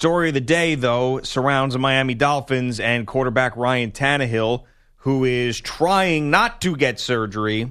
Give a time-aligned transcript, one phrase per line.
[0.00, 4.64] Story of the day, though, surrounds the Miami Dolphins and quarterback Ryan Tannehill,
[4.96, 7.70] who is trying not to get surgery.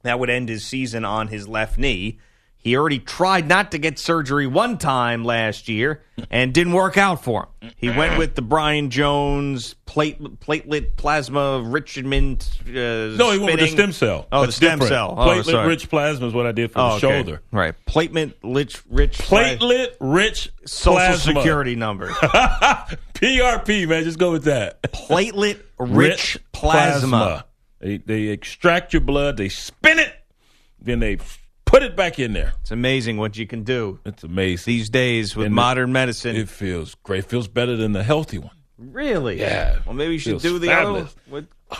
[0.00, 2.20] That would end his season on his left knee.
[2.66, 6.02] He already tried not to get surgery one time last year
[6.32, 7.70] and didn't work out for him.
[7.76, 12.44] He went with the Brian Jones plate, platelet plasma Richmond.
[12.66, 14.26] Uh, No, he went with the stem cell.
[14.32, 14.88] Oh, the stem different.
[14.88, 15.14] cell.
[15.16, 15.68] Oh, Platelet sorry.
[15.68, 17.16] rich plasma is what I did for Oh, the okay.
[17.18, 17.42] shoulder.
[17.52, 17.74] Right.
[17.86, 21.34] Platelet rich, rich pla- Platelet rich social plasma.
[21.34, 22.08] security number.
[23.14, 24.02] PRP, man.
[24.02, 24.82] Just go with that.
[24.82, 27.44] Platelet rich plasma.
[27.78, 30.12] They, they extract your blood, they spin it,
[30.80, 31.18] then they
[31.66, 32.54] put it back in there.
[32.62, 34.72] It's amazing what you can do It's amazing.
[34.72, 36.34] these days with And modern medicine.
[36.36, 37.20] It feels great.
[37.24, 38.52] It feels better than the healthy one.
[38.78, 39.38] really?
[39.38, 39.78] Yeah.
[39.84, 41.12] Well, maybe you should do the fabulous.
[41.12, 41.20] other.
[41.30, 41.46] With,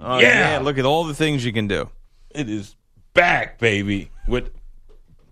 [0.00, 0.52] oh, Yeah.
[0.52, 0.58] yeah.
[0.58, 1.88] Look at all the things you can do.
[2.30, 2.76] It is
[3.14, 4.50] back, baby, with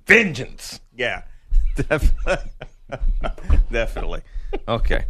[0.07, 0.81] vengeance.
[0.97, 1.23] Yeah.
[1.77, 2.51] Definitely.
[3.71, 4.23] Definitely.
[4.69, 5.05] Okay.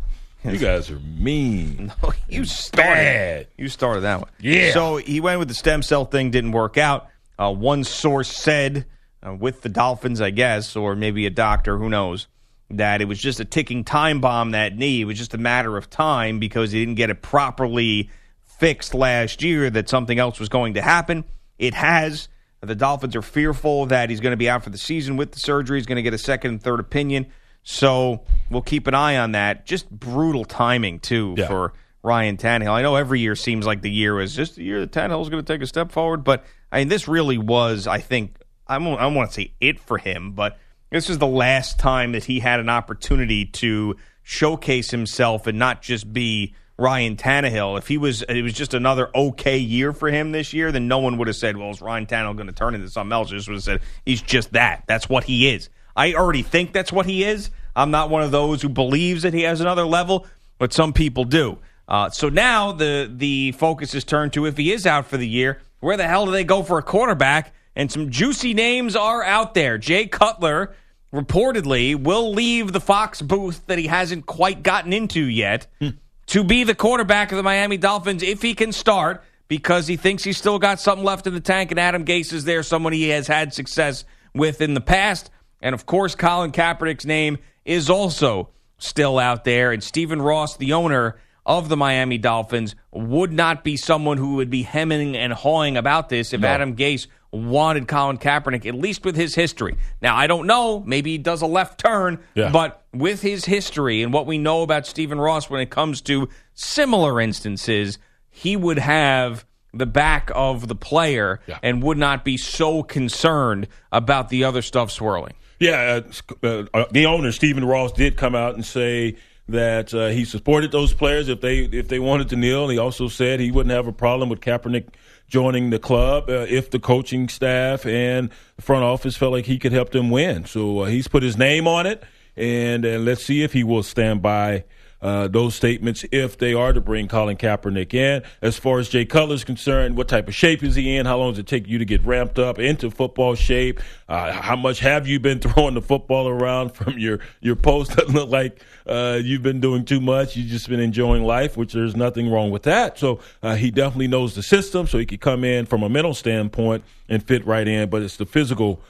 [0.44, 1.92] You guys are mean.
[2.02, 2.86] Oh, you started.
[2.86, 3.46] Bad.
[3.58, 4.30] You started that one.
[4.40, 4.72] Yeah.
[4.72, 7.08] So he went with the stem cell thing, didn't work out.
[7.38, 8.86] Uh, one source said,
[9.26, 12.26] uh, with the Dolphins, I guess, or maybe a doctor, who knows,
[12.70, 15.02] that it was just a ticking time bomb, that knee.
[15.02, 18.10] It was just a matter of time because he didn't get it properly
[18.42, 21.24] fixed last year, that something else was going to happen.
[21.58, 22.28] It has.
[22.62, 25.38] The Dolphins are fearful that he's going to be out for the season with the
[25.38, 25.78] surgery.
[25.78, 27.26] He's going to get a second and third opinion.
[27.62, 29.66] So we'll keep an eye on that.
[29.66, 31.48] Just brutal timing, too, Yeah.
[31.48, 32.70] for Ryan Tannehill.
[32.70, 35.44] I know every year seems like the year is just the year that Tannehill's going
[35.44, 38.98] to take a step forward, but I mean, this really was, I think, I don't,
[38.98, 40.58] I don't want to say it for him, but
[40.90, 45.82] this is the last time that he had an opportunity to showcase himself and not
[45.82, 47.78] just be Ryan Tannehill.
[47.78, 50.98] If he was, it was just another okay year for him this year, then no
[50.98, 53.30] one would have said, well, is Ryan Tannehill going to turn into something else?
[53.30, 54.84] Just would have said, he's just that.
[54.86, 55.70] That's what he is.
[55.94, 57.50] I already think that's what he is.
[57.74, 60.26] I'm not one of those who believes that he has another level,
[60.58, 61.58] but some people do.
[61.88, 65.28] Uh, so now the the focus is turned to if he is out for the
[65.28, 67.54] year, where the hell do they go for a quarterback?
[67.74, 69.78] And some juicy names are out there.
[69.78, 70.74] Jay Cutler
[71.12, 75.90] reportedly will leave the Fox booth that he hasn't quite gotten into yet hmm.
[76.26, 80.24] to be the quarterback of the Miami Dolphins if he can start because he thinks
[80.24, 81.70] he's still got something left in the tank.
[81.70, 84.04] And Adam Gase is there, someone he has had success
[84.34, 85.30] with in the past.
[85.60, 89.72] And of course, Colin Kaepernick's name is also still out there.
[89.72, 94.50] And Stephen Ross, the owner of the Miami Dolphins, would not be someone who would
[94.50, 99.14] be hemming and hawing about this if Adam Gase wanted Colin Kaepernick, at least with
[99.16, 99.76] his history.
[100.02, 100.80] Now, I don't know.
[100.86, 102.50] Maybe he does a left turn, Yeah.
[102.50, 106.28] but with his history and what we know about Stephen Ross when it comes to
[106.54, 107.98] similar instances,
[108.30, 111.58] he would have the back of the player Yeah.
[111.62, 115.34] and would not be so concerned about the other stuff swirling.
[115.60, 116.00] Yeah,
[116.42, 119.16] uh, uh, the owner Stephen Ross did come out and say
[119.48, 122.68] that uh, he supported those players if they if they wanted to kneel.
[122.68, 124.88] He also said he wouldn't have a problem with Kaepernick
[125.28, 129.58] joining the club uh, if the coaching staff and the front office felt like he
[129.58, 130.44] could help them win.
[130.44, 132.02] So uh, he's put his name on it,
[132.36, 134.64] and uh, let's see if he will stand by.
[135.06, 138.24] Uh, those statements, if they are to bring Colin Kaepernick in.
[138.42, 141.06] As far as Jay Cutler's concerned, what type of shape is he in?
[141.06, 143.78] How long does it take you to get ramped up into football shape?
[144.08, 147.96] Uh, how much have you been throwing the football around from your, your post?
[147.96, 150.34] Doesn't look like uh, you've been doing too much.
[150.34, 152.98] You've just been enjoying life, which there's nothing wrong with that.
[152.98, 156.14] So uh, he definitely knows the system, so he could come in from a mental
[156.14, 157.90] standpoint and fit right in.
[157.90, 158.80] But it's the physical.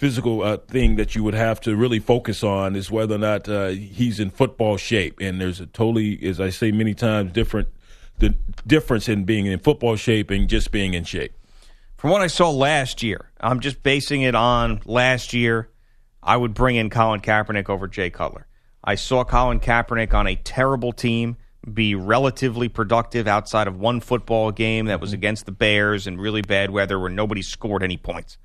[0.00, 3.46] Physical uh, thing that you would have to really focus on is whether or not
[3.46, 5.20] uh, he's in football shape.
[5.20, 7.68] And there's a totally, as I say many times, different
[8.18, 8.34] the
[8.66, 11.32] difference in being in football shape and just being in shape.
[11.98, 15.68] From what I saw last year, I'm just basing it on last year.
[16.22, 18.46] I would bring in Colin Kaepernick over Jay Cutler.
[18.82, 21.36] I saw Colin Kaepernick on a terrible team
[21.74, 26.40] be relatively productive outside of one football game that was against the Bears in really
[26.40, 28.38] bad weather where nobody scored any points.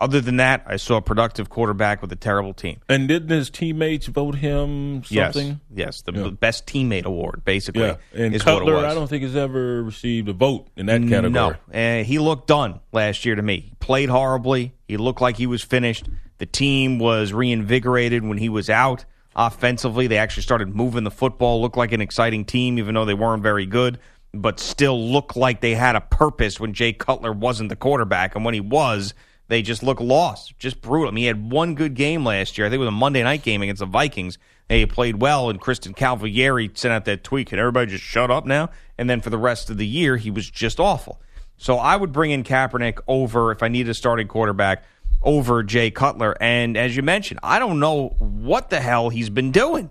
[0.00, 2.80] Other than that, I saw a productive quarterback with a terrible team.
[2.88, 5.60] And didn't his teammates vote him something?
[5.74, 6.30] Yes, yes, the Yeah.
[6.30, 8.78] best teammate award, basically, Yeah, and is Cutler.
[8.78, 11.30] I don't think has ever received a vote in that category.
[11.30, 13.60] No, uh, he looked done last year to me.
[13.68, 14.72] He played horribly.
[14.88, 16.08] He looked like he was finished.
[16.38, 19.04] The team was reinvigorated when he was out.
[19.36, 20.08] offensively.
[20.08, 23.44] They actually started moving the football, looked like an exciting team, even though they weren't
[23.44, 23.98] very good,
[24.34, 28.34] but still looked like they had a purpose when Jay Cutler wasn't the quarterback.
[28.34, 29.14] And when he was,
[29.50, 31.08] they just look lost, just brutal.
[31.08, 32.68] I mean, he had one good game last year.
[32.68, 34.38] I think it was a Monday night game against the Vikings.
[34.68, 37.48] They played well, and Kristin Cavallari sent out that tweet.
[37.48, 38.70] Can everybody just shut up now?
[38.96, 41.20] And then for the rest of the year, he was just awful.
[41.56, 44.84] So I would bring in Kaepernick over if I needed a starting quarterback
[45.20, 46.40] over Jay Cutler.
[46.40, 49.90] And as you mentioned, I don't know what the hell he's been doing.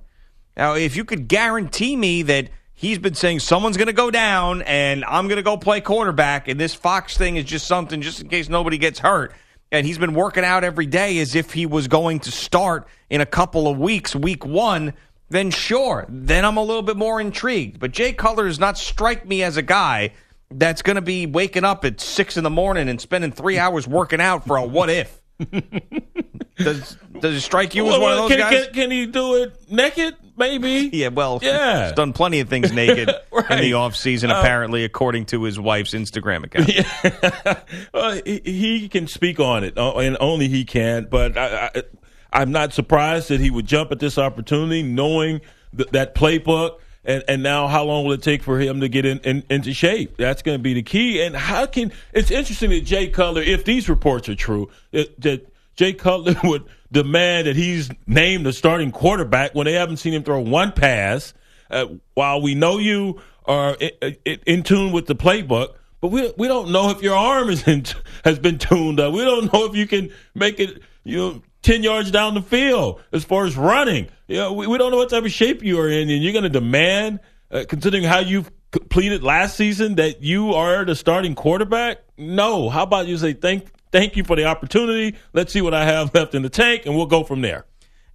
[0.56, 4.62] Now, if you could guarantee me that he's been saying someone's going to go down
[4.62, 8.22] and I'm going to go play quarterback, and this Fox thing is just something just
[8.22, 9.34] in case nobody gets hurt,
[9.72, 13.22] and he's been working out every day as if he was going to start in
[13.22, 14.94] a couple of weeks, week one,
[15.30, 17.80] then sure, then I'm a little bit more intrigued.
[17.80, 20.14] But Jay Cutler does not strike me as a guy
[20.52, 23.88] that's going to be waking up at six in the morning and spending three hours
[23.88, 25.22] working out for a what if.
[26.58, 28.66] does does it strike you as Well, one of those can, guys?
[28.66, 30.16] Can, can he do it naked?
[30.40, 30.90] Maybe.
[31.00, 31.88] Yeah, well, Yeah.
[31.88, 33.10] he's done plenty of things naked
[33.50, 37.64] in the off season, apparently, according to his wife's Instagram account.
[37.94, 41.08] Uh, he, he can speak on it, uh, and only he can.
[41.10, 41.84] But I, I,
[42.32, 45.42] I'm not surprised that he would jump at this opportunity, knowing
[45.76, 46.80] th- that playbook.
[47.04, 49.74] And, and now, how long will it take for him to get in, in, into
[49.74, 50.18] shape?
[50.18, 51.22] That's going to be the key.
[51.22, 55.48] And how can it's interesting that Jay Cutler, if these reports are true, that, that
[55.76, 60.24] Jay Cutler would demand that he's named the starting quarterback when they haven't seen him
[60.24, 61.34] throw one pass.
[61.70, 66.48] Uh, while we know you are in, in, tune with the playbook, but we we
[66.48, 67.86] don't know if your arm is in,
[68.24, 69.14] has been tuned up.
[69.14, 73.04] We don't know if you can make it, you know, ten yards down the field
[73.12, 74.08] as far as running.
[74.28, 76.34] You know, we, we don't know what type of shape you are in, and you're
[76.34, 77.20] going to demand,
[77.52, 82.00] uh, considering how you've completed last season, that you are the starting quarterback.
[82.18, 85.18] No, how about you say thank thank you for the opportunity.
[85.34, 87.66] Let's see what I have left in the tank, and we'll go from there.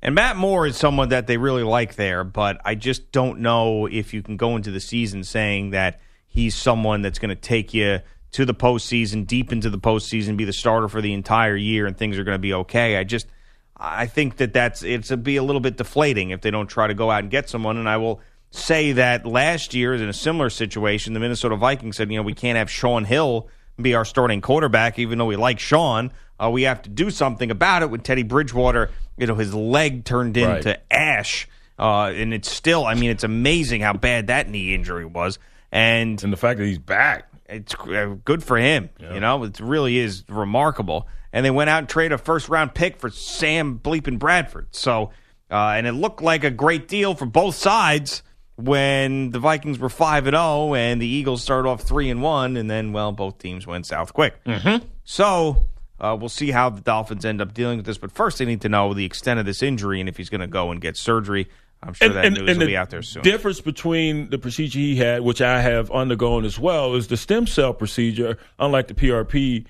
[0.03, 3.87] And Matt Moore is someone that they really like there, but I just don't know
[3.87, 7.73] if you can go into the season saying that he's someone that's going to take
[7.73, 8.01] you
[8.33, 11.97] to the postseason, deep into the postseason, be the starter for the entire year, and
[11.97, 12.97] things are going to be okay.
[12.97, 13.29] I just,
[13.77, 16.87] I think that that's it's a, be a little bit deflating if they don't try
[16.87, 17.79] to go out and get someone.
[17.79, 18.21] And I will
[18.51, 22.35] say that last year, in a similar situation, the Minnesota Vikings said, you know, we
[22.35, 23.49] can't have Shaun Hill
[23.81, 26.13] be our starting quarterback, even though we like Shaun.
[26.39, 28.91] Uh, we have to do something about it with Teddy Bridgewater.
[29.17, 30.83] You know, his leg turned into Right.
[30.91, 31.49] ash,
[31.79, 32.85] uh, and it's still.
[32.87, 35.39] I mean, it's amazing how bad that knee injury was,
[35.71, 37.29] and And the fact that he's back.
[37.49, 38.91] it's uh, good for him.
[39.01, 41.07] You know, it really is remarkable.
[41.33, 44.69] And they went out and traded a first round pick for Sam Bleepin Bradford.
[44.71, 45.11] So,
[45.51, 48.23] uh, and it looked like a great deal for both sides
[48.57, 52.57] when the Vikings were five and zero, and the Eagles started off three and one,
[52.57, 54.43] and then well, both teams went south quick.
[54.45, 54.87] Mm-hmm.
[55.05, 55.67] So.
[56.01, 58.61] Uh, we'll see how the Dolphins end up dealing with this, but first they need
[58.63, 60.97] to know the extent of this injury and if he's going to go and get
[60.97, 61.49] surgery.
[61.85, 63.23] I'm sure that news will be out there soon.
[63.23, 67.17] The difference between the procedure he had, which I have undergone as well, is the
[67.17, 69.67] stem cell procedure, unlike the PRP,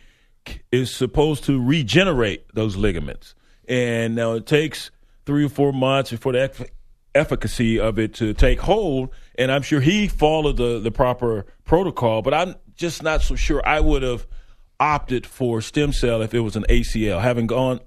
[0.70, 3.34] is supposed to regenerate those ligaments.
[3.68, 4.90] And now it takes
[5.26, 6.68] three or four months before the
[7.14, 9.10] efficacy of it to take hold.
[9.36, 13.62] And I'm sure he followed the, the proper protocol, but I'm just not so sure
[13.66, 14.26] I would have
[14.80, 17.20] opted for stem cell if it was an ACL.
[17.20, 17.80] Having gone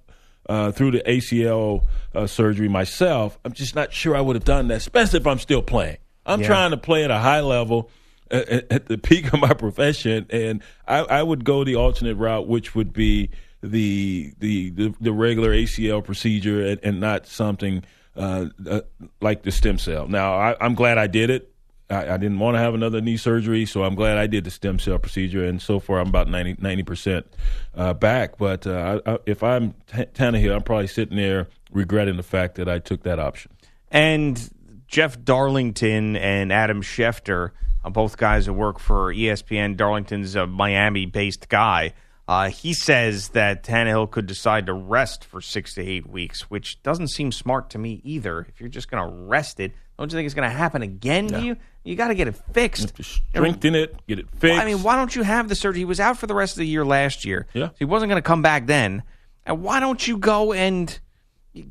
[0.49, 1.85] uh, through the ACL
[2.15, 5.39] uh, surgery myself, I'm just not sure I would have done that, especially if I'm
[5.39, 5.97] still playing.
[6.25, 7.89] I'm trying to play at a high level
[8.31, 12.15] at, at- at the peak of my profession, and I, I would go the alternate
[12.15, 13.29] route, which would be
[13.61, 17.83] the the the, the regular ACL procedure and, and not something
[18.17, 18.81] uh, uh,
[19.21, 20.07] like the stem cell.
[20.07, 21.53] Now, I, I'm glad I did it.
[21.89, 24.51] I, I didn't want to have another knee surgery, so I'm glad I did the
[24.51, 27.27] stem cell procedure, and so far I'm about 90 percent
[27.75, 28.37] uh, back.
[28.37, 32.55] But uh, I, I, if I'm T- Tannehill, I'm probably sitting there regretting the fact
[32.55, 33.51] that I took that option.
[33.89, 34.49] And
[34.87, 37.51] Jeff Darlington and Adam Schefter,
[37.83, 39.77] uh, both guys that work for ESPN.
[39.77, 41.93] Darlington's a Miami-based guy.
[42.27, 46.81] Uh, he says that Tannehill could decide to rest for six to eight weeks, which
[46.83, 48.45] doesn't seem smart to me either.
[48.49, 51.27] If you're just going to rest it, don't you think it's going to happen again
[51.29, 51.55] to you?
[51.85, 52.93] You got to get it fixed.
[53.01, 54.61] Strengthen it, get it fixed.
[54.61, 55.79] I mean, why don't you have the surgery?
[55.79, 57.47] He was out for the rest of the year last year.
[57.53, 57.69] Yeah.
[57.69, 59.03] So he wasn't going to come back then.
[59.45, 60.99] And why don't you go and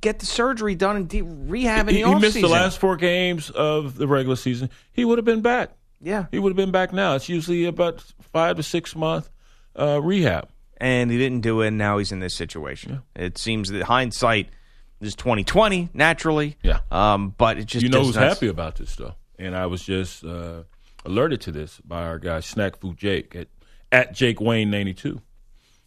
[0.01, 2.97] get the surgery done and de- rehab in he, the he missed the last four
[2.97, 4.71] games of the regular season.
[4.93, 5.73] He would have been back.
[6.01, 6.27] Yeah.
[6.31, 7.15] He would have been back now.
[7.15, 8.01] It's usually about
[8.33, 9.29] five to six month
[9.79, 10.49] uh, rehab.
[10.79, 11.69] and he didn't do it.
[11.69, 13.03] And now he's in this situation.
[13.15, 14.49] It seems that hindsight
[15.01, 16.57] is twenty twenty naturally.
[16.63, 16.81] Yeah.
[16.91, 19.83] Um, but it just you know who's not- happy about this though, and I was
[19.83, 20.63] just uh,
[21.05, 23.49] alerted to this by our guy Snack Food Jake at
[23.93, 25.21] at Jake Wayne ninety two.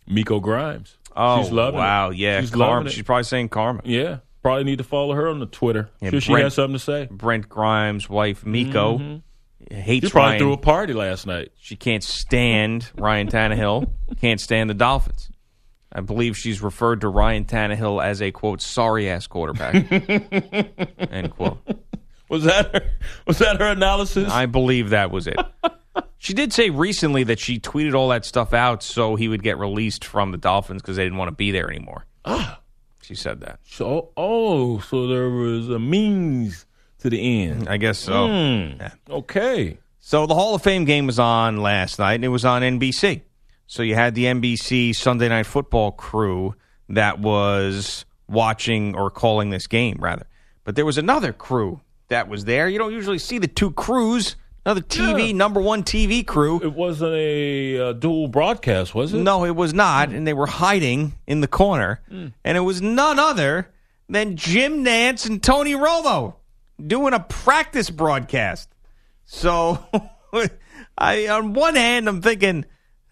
[0.07, 0.97] Miko Grimes.
[1.15, 2.17] Oh she's loving wow, it.
[2.17, 2.65] yeah, she's karma.
[2.65, 2.91] loving it.
[2.91, 3.81] She's probably saying karma.
[3.83, 5.89] yeah, Probably need to follow her on the Twitter.
[6.01, 7.07] Yeah, sure she has something to say.
[7.11, 9.21] Brent Grimes' wife Miko
[9.69, 10.39] hates She probably Ryan.
[10.39, 11.51] threw a party last night.
[11.59, 13.89] She can't stand Ryan Tannehill.
[14.19, 15.29] Can't stand the Dolphins.
[15.91, 19.73] I believe she's referred to Ryan Tannehill as a quote sorry ass quarterback.
[21.11, 21.59] End quote.
[22.29, 22.91] Was that her,
[23.25, 24.31] was that her analysis?
[24.31, 25.39] I believe that was it.
[26.19, 29.57] She did say recently that she tweeted all that stuff out so he would get
[29.57, 32.05] released from the Dolphins because they didn't want to be there anymore.
[32.25, 32.59] Ah.
[33.01, 33.59] She said that.
[33.65, 36.67] so oh, so there was a means
[36.99, 37.67] to the end.
[37.69, 38.27] I guess so.
[38.27, 38.81] Hmm.
[39.09, 39.77] Okay.
[39.99, 43.21] So the Hall of Fame game was on last night, and it was on NBC.
[43.67, 46.55] So you had the NBC Sunday Night Football crew
[46.89, 50.25] that was watching or calling this game, rather.
[50.63, 52.67] But there was another crew that was there.
[52.67, 54.35] You don't usually see the two crews.
[54.65, 55.33] Another TV, Yeah.
[55.33, 56.59] number one TV crew.
[56.61, 59.19] It wasn't a uh, dual broadcast, was it?
[59.19, 60.09] No, it was not.
[60.09, 62.01] And they were hiding in the corner.
[62.09, 62.27] Hmm.
[62.43, 63.69] And it was none other
[64.09, 66.35] than Jim Nantz and Tony Romo
[66.85, 68.69] doing a practice broadcast.
[69.25, 69.83] So,
[70.97, 72.65] I on one hand, I'm thinking,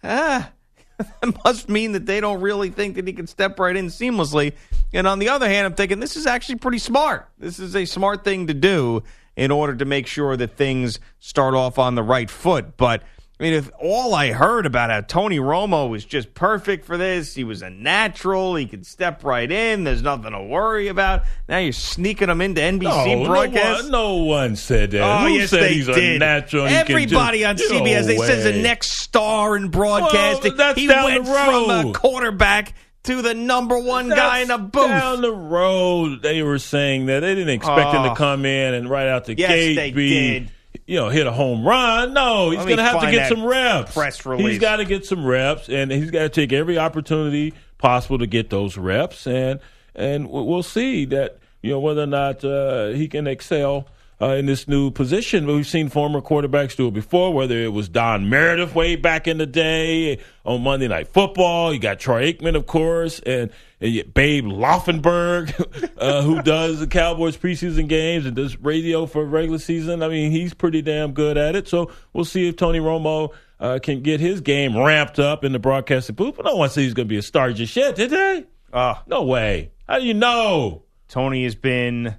[0.04, 0.52] ah,
[0.98, 4.54] that must mean that they don't really think that he can step right in seamlessly.
[4.94, 7.30] And on the other hand, I'm thinking this is actually pretty smart.
[7.38, 9.04] This is a smart thing to do
[9.36, 12.78] in order to make sure that things start off on the right foot.
[12.78, 13.04] But
[13.40, 17.36] I mean, if all I heard about how Tony Romo was just perfect for this,
[17.36, 21.22] he was a natural, he could step right in, there's nothing to worry about.
[21.48, 23.84] Now you're sneaking him into NBC No, no broadcast.
[23.84, 25.02] one, no one said that.
[25.04, 26.16] Oh, Who yes, said they he's did.
[26.16, 26.66] a natural?
[26.66, 30.54] Everybody just- on CBS, they says the next star in broadcasting.
[30.54, 34.88] Well, that's he went from a quarterback to the number one guy in the booth.
[34.88, 38.10] Down the road, they were saying that they didn't expect him Oh.
[38.10, 40.52] to come in and right out the Yes, gate they be, did.
[40.88, 42.14] You know, hit a home run.
[42.14, 43.94] No, he's going to have to get some reps.
[43.94, 44.48] press release.
[44.48, 48.26] He's got to get some reps, and he's got to take every opportunity possible to
[48.28, 49.60] get those reps, and
[49.94, 53.88] and we- we'll see that you know whether or not uh, he can excel.
[54.20, 57.32] Uh, in this new position, we've seen former quarterbacks do it before.
[57.34, 61.80] Whether it was Don Meredith way back in the day on Monday Night Football, you
[61.80, 65.54] got Troy Aikman, of course, and, and Babe Laufenberg,
[66.00, 70.02] uh, who does the Cowboys preseason games and does radio for regular season.
[70.02, 71.68] I mean, he's pretty damn good at it.
[71.68, 75.60] So we'll see if Tony Romo uh, can get his game ramped up in the
[75.60, 76.38] broadcasting booth.
[76.38, 78.46] But no one said he's going to be a star just yet, did they?
[78.74, 79.04] Ah.
[79.06, 79.72] No way.
[79.88, 80.84] How do you know?
[81.08, 82.16] Tony has been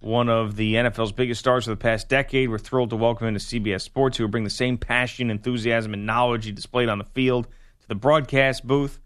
[0.00, 2.50] one of the NFL's biggest stars of the past decade.
[2.50, 5.94] We're thrilled to welcome him to CBS Sports, who will bring the same passion, enthusiasm,
[5.94, 7.46] and knowledge he displayed on the field
[7.80, 9.00] to the broadcast booth.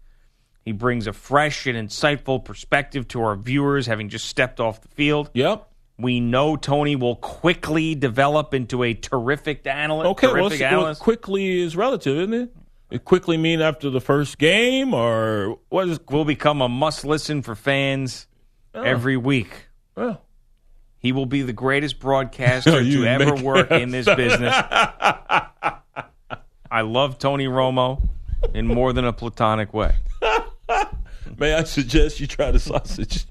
[0.63, 4.89] He brings a fresh and insightful perspective to our viewers, having just stepped off the
[4.89, 5.31] field.
[5.33, 5.67] Yep.
[5.97, 10.07] We know Tony will quickly develop into a terrific analyst.
[10.11, 11.01] Okay, well, terrific well, analyst.
[11.01, 12.55] quickly is relative, isn't it?
[12.91, 15.99] It quickly mean after the first game, or what is?
[16.09, 18.27] will become a must listen for fans
[18.73, 19.69] every week.
[19.95, 20.21] Well,
[21.01, 24.53] He will be the greatest broadcaster to ever work in this business.
[26.71, 28.07] I love Tony Romo
[28.53, 29.95] in more than a platonic way.
[31.37, 33.25] may I suggest you try the sausage?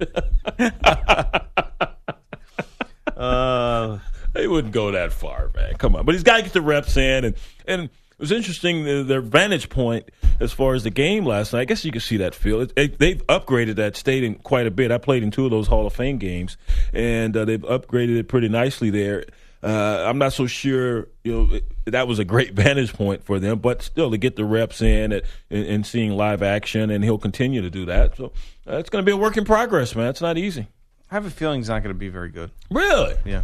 [3.21, 3.99] Uh,
[4.33, 5.75] they wouldn't go that far, man.
[5.75, 7.35] Come on, but he's got to get the reps in, and
[7.67, 10.09] and was interesting uh, their vantage point
[10.41, 11.61] as far as the game last night.
[11.61, 12.61] I guess you can see that feel.
[12.63, 14.91] It, it, they've upgraded that stadium quite a bit.
[14.91, 16.57] I played in two of those Hall of Fame games,
[16.93, 19.25] and uh, they've upgraded it pretty nicely there.
[19.63, 23.39] Uh, I'm not so sure, you know, it- that was a great vantage point for
[23.41, 27.19] them, but still to get the reps in and, and seeing live action, and he'll
[27.19, 28.17] continue to do that.
[28.17, 28.27] So
[28.69, 30.09] uh, it's going to be a work in progress, man.
[30.09, 30.69] It's not easy.
[31.11, 32.53] I have a feeling he's not going to be very good.
[32.71, 33.17] Really?
[33.25, 33.43] Yeah.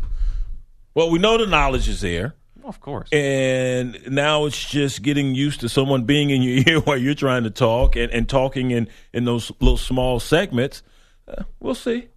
[0.94, 2.34] Well, we know the knowledge is there.
[2.66, 3.08] Well, of course.
[3.12, 7.44] and now it's just getting used to someone being in your ear while you're trying
[7.44, 10.82] to talk and, and talking in, in those little small segments.
[11.28, 12.08] Uh, we'll see.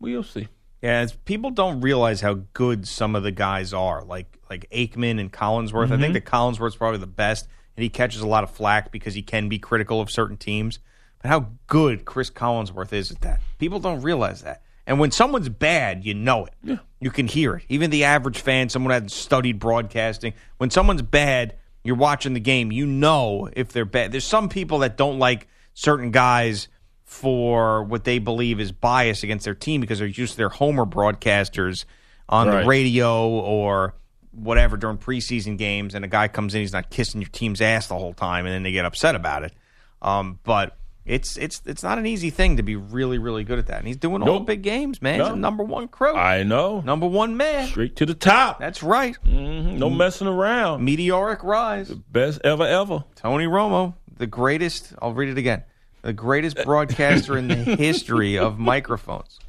[0.00, 0.48] We'll see.
[0.82, 5.20] Yeah, it's, people don't realize how good some of the guys are, like like Aikman
[5.20, 5.92] and Collinsworth.
[5.92, 9.14] I think that Collinsworth's probably the best, and he catches a lot of flack because
[9.14, 10.80] he can be critical of certain teams.
[11.22, 14.62] But how good Chris Collinsworth is at that, people don't realize that.
[14.86, 16.54] And when someone's bad, you know it.
[16.62, 16.76] Yeah.
[17.00, 17.64] You can hear it.
[17.68, 22.70] Even the average fan, someone hadn't studied broadcasting, when someone's bad, you're watching the game.
[22.72, 24.12] You know if they're bad.
[24.12, 26.68] There's some people that don't like certain guys
[27.04, 30.86] for what they believe is bias against their team because they're used to their homer
[30.86, 31.84] broadcasters
[32.28, 32.62] on Right.
[32.62, 33.94] the radio or
[34.30, 37.88] whatever during preseason games, and a guy comes in, he's not kissing your team's ass
[37.88, 39.52] the whole time, and then they get upset about it.
[40.00, 43.66] Um, but it's it's it's not an easy thing to be really really good at
[43.66, 45.18] that, and he's doing all the big games, man.
[45.20, 46.80] He's a number one crew, I know.
[46.80, 47.66] number one man.
[47.68, 48.58] Straight to the top.
[48.60, 49.16] That's right.
[49.26, 49.78] Mhm.
[49.78, 50.84] No messing around.
[50.84, 51.88] Meteoric rise.
[51.88, 53.04] the Best ever, ever.
[53.16, 54.92] Tony Romo, the greatest.
[55.02, 55.64] I'll read it again.
[56.02, 59.38] The greatest broadcaster in the history of microphones.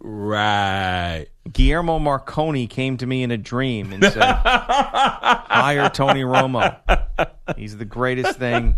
[0.00, 1.26] right.
[1.52, 6.76] Guillermo Marconi came to me in a dream and said, "Hire Tony Romo.
[7.56, 8.76] He's the greatest thing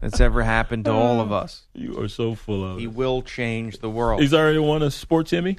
[0.00, 1.62] that's ever happened to all of us.
[1.74, 2.92] You are so full of He it.
[2.94, 5.58] will change the world." He's already won a sports Emmy.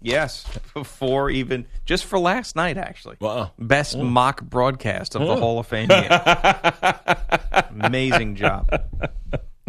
[0.00, 3.16] yes, before even just for last night, actually.
[3.20, 3.50] Wow.
[3.58, 4.04] Best oh.
[4.04, 5.40] mock broadcast of the Oh.
[5.40, 5.88] Hall of Fame.
[7.80, 8.70] Amazing job.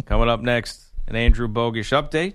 [0.06, 2.34] Coming up next, an Andrew Bogusch update.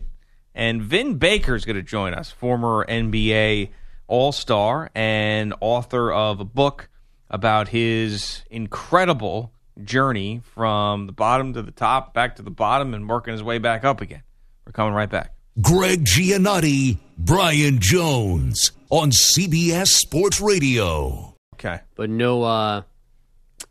[0.56, 3.70] And Vin Baker is going to join us, former NBA
[4.08, 6.90] All Star and author of a book
[7.30, 9.52] about his incredible
[9.84, 13.58] journey from the bottom to the top, back to the bottom, and working his way
[13.58, 14.22] back up again.
[14.66, 15.34] We're coming right back.
[15.62, 21.36] Greg Giannotti, Brian Jones on CBS Sports Radio.
[21.56, 21.80] Okay.
[21.96, 22.82] But no, uh,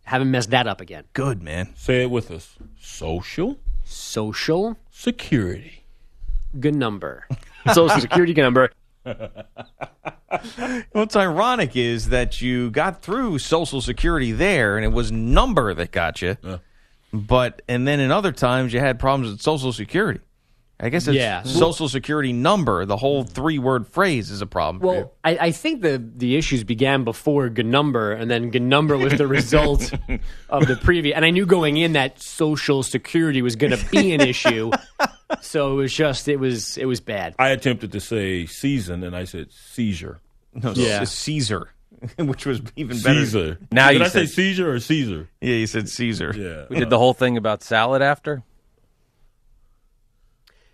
[0.05, 1.05] haven't messed that up again.
[1.13, 1.75] Good, man.
[1.77, 2.57] Say it with us.
[2.81, 5.82] Social Social security.
[6.59, 7.27] Good number.
[7.73, 8.71] Social security number.
[10.93, 15.91] What's ironic is that you got through Social Security there, and it was number that
[15.91, 16.37] got you.
[17.13, 20.21] But and then in other times you had problems with Social Security.
[20.83, 21.45] I guess it's Yeah.
[21.45, 22.85] Social Security number.
[22.85, 23.29] The whole mm.
[23.29, 24.81] three word phrase is a problem.
[24.81, 25.01] for you.
[25.03, 28.99] Well, I, I think the the issues began before good number, and then good number
[28.99, 29.93] was the result
[30.49, 31.15] of the previous.
[31.15, 34.73] And I knew going in that Social Security was going to be an issue,
[35.41, 37.35] so it was just it was it was bad.
[37.39, 40.21] I attempted to say season, and I said seizure.
[40.55, 41.03] no, yeah.
[41.03, 41.71] it's Caesar,
[42.19, 43.21] which was even better.
[43.21, 43.59] Caesar.
[43.71, 45.29] Now Did you I say said- seizure or Caesar?
[45.41, 46.35] Yeah, you said Caesar.
[46.37, 46.67] Yeah.
[46.69, 48.43] We did the whole thing about salad after.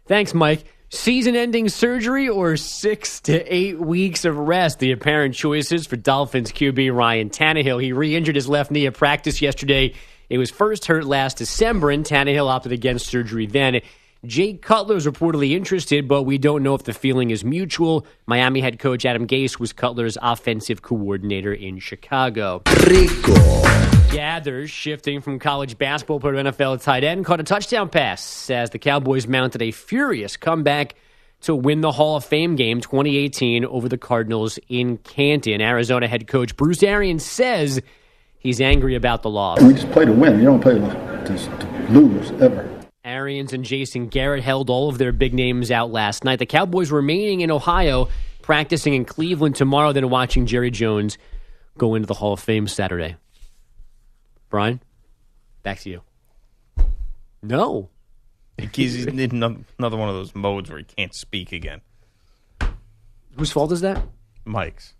[0.06, 0.64] Thanks, Mike.
[0.90, 4.78] Season ending surgery or six to eight weeks of rest?
[4.78, 7.82] The apparent choices for Dolphins QB Ryan Tannehill.
[7.82, 9.92] He re injured his left knee at practice yesterday.
[10.30, 13.80] It was first hurt last December, and Tannehill opted against surgery then.
[14.26, 18.04] Jay Cutler is reportedly interested, but we don't know if the feeling is mutual.
[18.26, 22.62] Miami head coach Adam Gase was Cutler's offensive coordinator in Chicago.
[22.88, 23.62] Rico.
[24.10, 28.70] Gathers shifting from college basketball player to NFL tight end caught a touchdown pass as
[28.70, 30.96] the Cowboys mounted a furious comeback
[31.42, 35.60] to win the Hall of Fame game 2018 over the Cardinals in Canton.
[35.60, 37.80] Arizona head coach Bruce Arians says
[38.40, 39.62] he's angry about the loss.
[39.62, 40.40] We just play to win.
[40.40, 42.77] You don't play to, to, to lose ever.
[43.18, 46.38] Arians and Jason Garrett held all of their big names out last night.
[46.38, 48.08] The Cowboys remaining in Ohio,
[48.42, 51.18] practicing in Cleveland tomorrow, then watching Jerry Jones
[51.76, 53.16] go into the Hall of Fame Saturday.
[54.50, 54.80] Brian,
[55.64, 56.02] back to you.
[57.42, 57.88] No.
[58.72, 61.80] He's in ano- another one of those modes where he can't speak again.
[63.36, 64.00] Whose fault is that?
[64.44, 64.94] Mike's.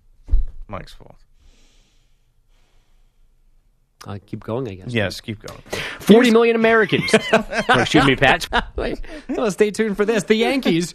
[0.67, 1.25] Mike's fault.
[4.07, 4.93] Uh, keep going, I guess.
[4.93, 5.61] Yes, keep going.
[6.01, 7.11] 40 million Americans.
[7.33, 8.47] oh, excuse me, Pat.
[8.77, 10.23] Wait, well, stay tuned for this.
[10.23, 10.95] The Yankees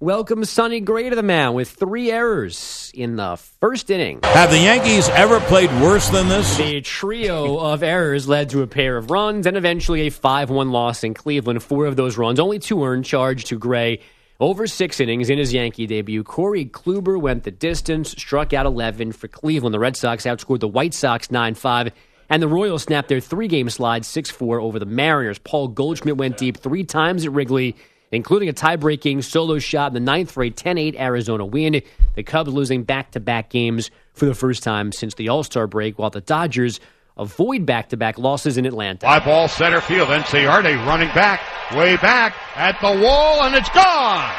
[0.00, 4.20] welcome Sonny Gray to the mound with three errors in the first inning.
[4.24, 6.56] Have the Yankees ever played worse than this?
[6.58, 10.70] The trio of errors led to a pair of runs and eventually a 5 1
[10.70, 11.62] loss in Cleveland.
[11.62, 14.00] Four of those runs, only two earned, charged to Gray.
[14.40, 19.12] Over six innings in his Yankee debut, Corey Kluber went the distance, struck out 11
[19.12, 19.72] for Cleveland.
[19.72, 21.92] The Red Sox outscored the White Sox 9 5,
[22.32, 25.38] and the Royals snapped their three game slide 6 4 over the Mariners.
[25.38, 27.76] Paul Goldschmidt went deep three times at Wrigley,
[28.10, 31.82] including a tie breaking solo shot in the ninth for a 10 8 Arizona win.
[32.14, 35.66] The Cubs losing back to back games for the first time since the All Star
[35.66, 36.80] break, while the Dodgers
[37.18, 39.00] avoid back to back losses in Atlanta.
[39.00, 40.08] Fly ball center field.
[40.08, 41.42] Inciarte running back,
[41.74, 44.32] way back at the wall, and it's gone.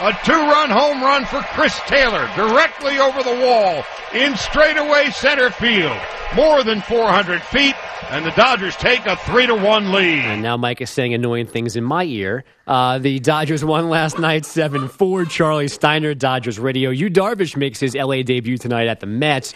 [0.00, 5.96] A two-run home run for Chris Taylor, directly over the wall in straightaway center field,
[6.34, 7.76] more than 400 feet,
[8.10, 10.18] and the Dodgers take a three to one lead.
[10.24, 12.44] And now Mike is saying annoying things in my ear.
[12.66, 15.26] Uh, the Dodgers won last night 7 4.
[15.26, 16.90] Charlie Steiner, Dodgers Radio.
[16.90, 19.54] Yu Darvish makes his LA debut tonight at the Mets.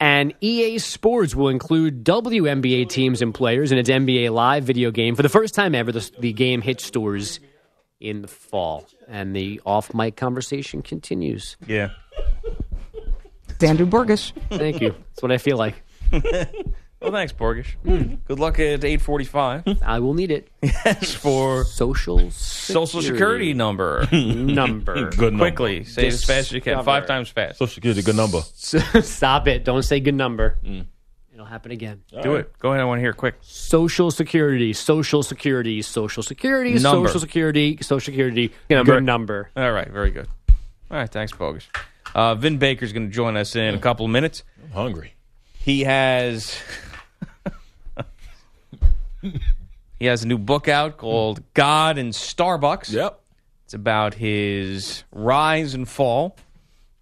[0.00, 5.14] And EA Sports will include WNBA teams and players in its NBA Live video game.
[5.14, 7.38] For the first time ever, the, the game hits stores
[8.00, 8.86] in the fall.
[9.06, 11.56] And the off mic conversation continues.
[11.66, 11.90] Yeah.
[13.60, 14.32] Andrew Burgess.
[14.50, 14.90] Thank you.
[14.90, 15.82] That's what I feel like.
[17.00, 17.76] Well, thanks, Borgish.
[17.82, 18.16] Hmm.
[18.26, 19.78] Good luck at 845.
[19.82, 20.48] I will need it.
[20.62, 24.06] Yes, for Social Social Security number.
[24.12, 25.08] number.
[25.16, 25.38] Good number.
[25.38, 25.84] Quickly.
[25.84, 26.84] Say it as fast as you can.
[26.84, 27.58] Five times fast.
[27.58, 28.42] Social Security, good number.
[28.42, 29.64] Stop it.
[29.64, 30.58] Don't say good number.
[30.62, 30.86] Mm.
[31.40, 32.02] It'll happen again.
[32.22, 32.52] Do it.
[32.58, 32.82] Go ahead.
[32.82, 33.36] I want to hear it quick.
[33.40, 37.08] Social Security, Social Security, Social Security, Number.
[37.08, 39.48] Social Security, Social Security, good number.
[39.56, 39.88] All right.
[39.88, 40.28] Very good.
[40.90, 41.10] All right.
[41.10, 41.66] Thanks, Bogus.
[42.14, 44.42] Uh, Vin Baker's going to join us in a couple of minutes.
[44.64, 45.14] I'm hungry.
[45.54, 46.60] He has
[49.98, 52.92] he has a new book out called God and Starbucks.
[52.92, 53.18] Yep.
[53.64, 56.36] It's about his rise and fall,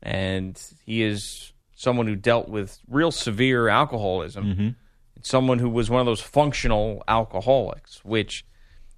[0.01, 1.48] and he is
[1.79, 4.75] someone who dealt with real severe alcoholism.
[5.17, 8.45] It's someone who was one of those functional alcoholics, which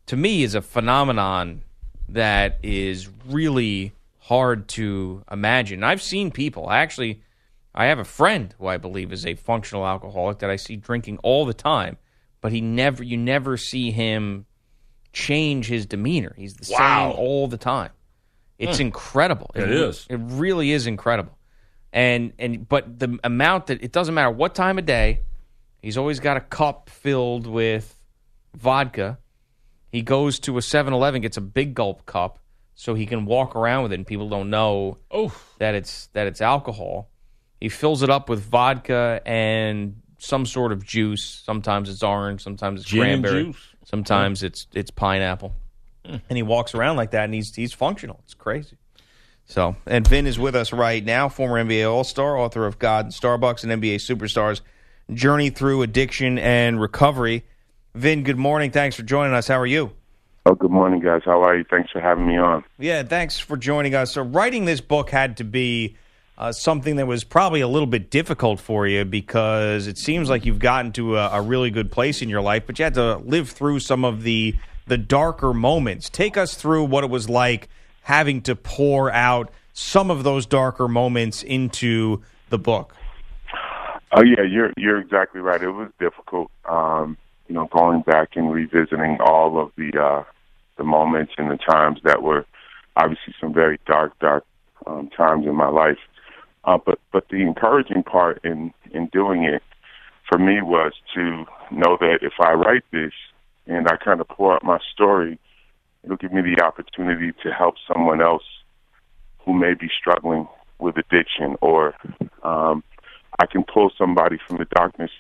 [0.07, 1.63] to me is a phenomenon
[2.09, 5.85] that is really hard to imagine.
[5.85, 6.69] I've seen people.
[6.69, 7.21] I actually,
[7.75, 11.19] I have a friend who I believe is a functional alcoholic that I see drinking
[11.19, 11.99] all the time,
[12.41, 14.47] but he never, you never see him
[15.13, 16.33] change his demeanor.
[16.35, 17.11] He's the Wow.
[17.13, 17.91] same all the time.
[18.59, 18.87] It's Hmm.
[18.87, 19.51] incredible.
[19.55, 20.07] It re- is.
[20.09, 21.37] It really is incredible.
[21.93, 25.21] And and but the amount that it doesn't matter what time of day,
[25.83, 27.95] he's always got a cup filled with
[28.55, 29.19] vodka.
[29.91, 32.39] He goes to a 7-Eleven, gets a big gulp cup
[32.77, 34.99] so he can walk around with it and people don't know
[35.59, 37.11] that it's that it's alcohol.
[37.61, 41.25] He fills it up with vodka and some sort of juice.
[41.45, 43.57] Sometimes it's orange, sometimes it's Gin cranberry, juice.
[43.85, 45.55] sometimes it's it's pineapple.
[46.07, 46.17] Hmm.
[46.29, 48.21] And he walks around like that and he's he's functional.
[48.25, 48.77] It's crazy.
[49.51, 53.07] So, and Vin is with us right now, former NBA All Star, author of God
[53.07, 54.61] and Starbucks and NBA Superstars
[55.13, 57.45] Journey Through Addiction and Recovery.
[57.97, 58.71] Vin, good morning.
[58.71, 59.49] Thanks for joining us.
[59.49, 59.91] How are you?
[60.47, 61.23] Oh, good morning, guys.
[61.25, 61.65] How are you?
[61.69, 62.63] Thanks for having me on.
[62.79, 64.13] Yeah, thanks for joining us.
[64.13, 65.97] So, writing this book had to be
[66.39, 70.47] uh, something that was probably a little bit difficult for you because it seems like
[70.47, 73.17] you've gotten to a, a really good place in your life, but you had to
[73.17, 74.55] live through some of the
[74.87, 76.09] the darker moments.
[76.09, 77.69] Take us through what it was like
[78.03, 82.95] having to pour out some of those darker moments into the book.
[84.13, 85.63] Oh, yeah, you're you're exactly right.
[85.63, 86.51] It was difficult.
[86.69, 90.25] Um, you know, going back and revisiting all of the uh,
[90.77, 92.45] the moments and the times that were
[92.97, 94.45] obviously some very dark, dark
[94.87, 95.99] um, times in my life.
[96.65, 99.63] Uh, but but the encouraging part in in doing it
[100.29, 103.13] for me was to know that if I write this
[103.67, 105.39] and I kind of pour out my story,
[106.05, 108.45] it'll give me the opportunity to help someone else
[109.45, 110.47] who may be struggling
[110.79, 111.95] with addiction or
[112.43, 112.83] um,
[113.39, 115.11] I can pull somebody from the darkness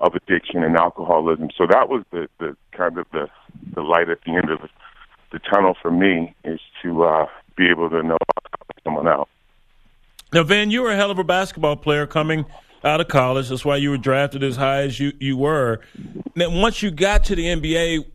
[0.00, 1.48] of addiction and alcoholism.
[1.56, 3.28] So that was the, the kind of the,
[3.74, 4.68] the light at the end of the,
[5.32, 8.18] the tunnel for me is to uh, be able to know
[8.84, 9.28] someone out.
[10.32, 12.44] Now, Van, you were a hell of a basketball player coming
[12.84, 13.48] out of college.
[13.48, 15.80] That's why you were drafted as high as you, you were.
[16.34, 18.06] Now, once you got to the NBA,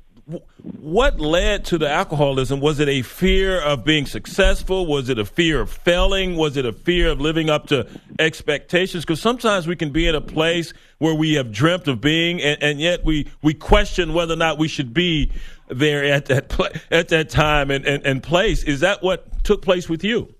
[0.62, 2.60] what led to the alcoholism?
[2.60, 4.86] Was it a fear of being successful?
[4.86, 6.38] Was it a fear of failing?
[6.38, 7.88] Was it a fear of living up to
[8.20, 9.04] expectations?
[9.04, 12.62] Because sometimes we can be in a place where we have dreamt of being, and,
[12.62, 15.32] and yet we, we question whether or not we should be
[15.70, 18.64] there at that pla at that time and, and, and place.
[18.64, 20.34] Is that what took place with you?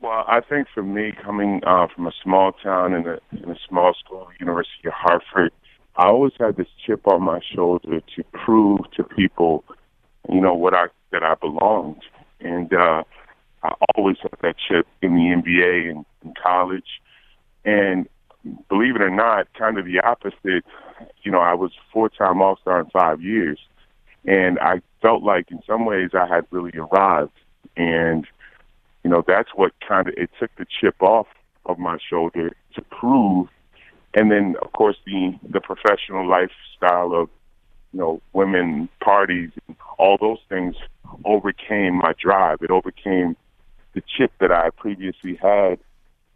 [0.00, 3.56] Well, I think for me, coming uh, from a small town in a, in a
[3.68, 5.52] small school, University of Hartford,
[5.96, 9.64] I always had this chip on my shoulder to prove to people,
[10.30, 12.02] you know, what I that I belonged,
[12.40, 13.04] and uh,
[13.62, 17.00] I always had that chip in the NBA and in college,
[17.64, 18.08] and
[18.68, 20.64] believe it or not, kind of the opposite.
[21.22, 23.58] You know, I was four-time All-Star in five years,
[24.24, 27.32] and I felt like in some ways I had really arrived,
[27.76, 28.26] and
[29.04, 31.26] you know, that's what kind of it took the chip off
[31.66, 33.48] of my shoulder to prove.
[34.14, 37.28] And then, of course, the the professional lifestyle of
[37.92, 40.76] you know women parties and all those things
[41.24, 42.58] overcame my drive.
[42.62, 43.36] It overcame
[43.94, 45.78] the chip that I previously had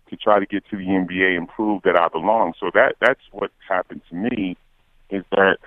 [0.09, 2.55] to try to get to the NBA and prove that I belong.
[2.61, 4.57] So that that's what happened to me
[5.11, 5.59] is that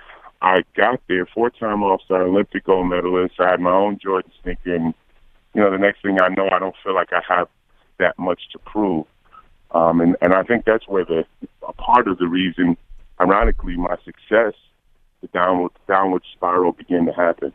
[0.42, 3.34] I got there, four time All Star, Olympic gold medalist.
[3.38, 4.94] I had my own Jordan sneaker, and
[5.54, 7.48] you know, the next thing I know, I don't feel like I have
[7.98, 9.06] that much to prove.
[9.72, 11.24] Um, and, and I think that's where the
[11.66, 12.76] a part of the reason,
[13.20, 14.54] ironically, my success,
[15.20, 17.52] the downward downward spiral began to happen.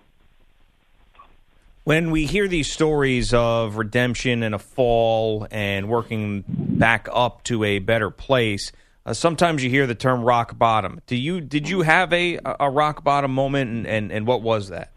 [1.84, 7.64] When we hear these stories of redemption and a fall and working back up to
[7.64, 8.72] a better place,
[9.06, 11.02] uh, sometimes you hear the term rock bottom.
[11.06, 14.70] Do you did you have a a rock bottom moment, and, and, and what was
[14.70, 14.92] that?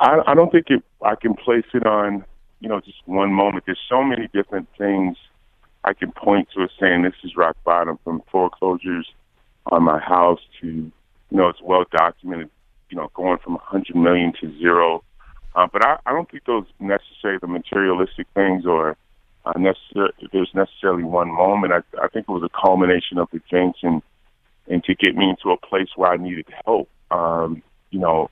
[0.00, 2.24] I, I don't think it, I can place it on,
[2.60, 3.64] you know, just one moment.
[3.66, 5.16] There's so many different things
[5.88, 9.10] I can point to as saying this is rock bottom from foreclosures
[9.72, 10.92] on my house to, you
[11.30, 12.50] know, it's well documented,
[12.90, 15.02] you know, going from 100 million to zero.
[15.54, 18.98] Uh, but I, I don't think those necessarily the materialistic things or
[19.46, 21.72] uh, necessar- there's necessarily one moment.
[21.72, 24.02] I, I think it was a culmination of things and,
[24.66, 26.90] and to get me into a place where I needed help.
[27.10, 28.28] Um, you know,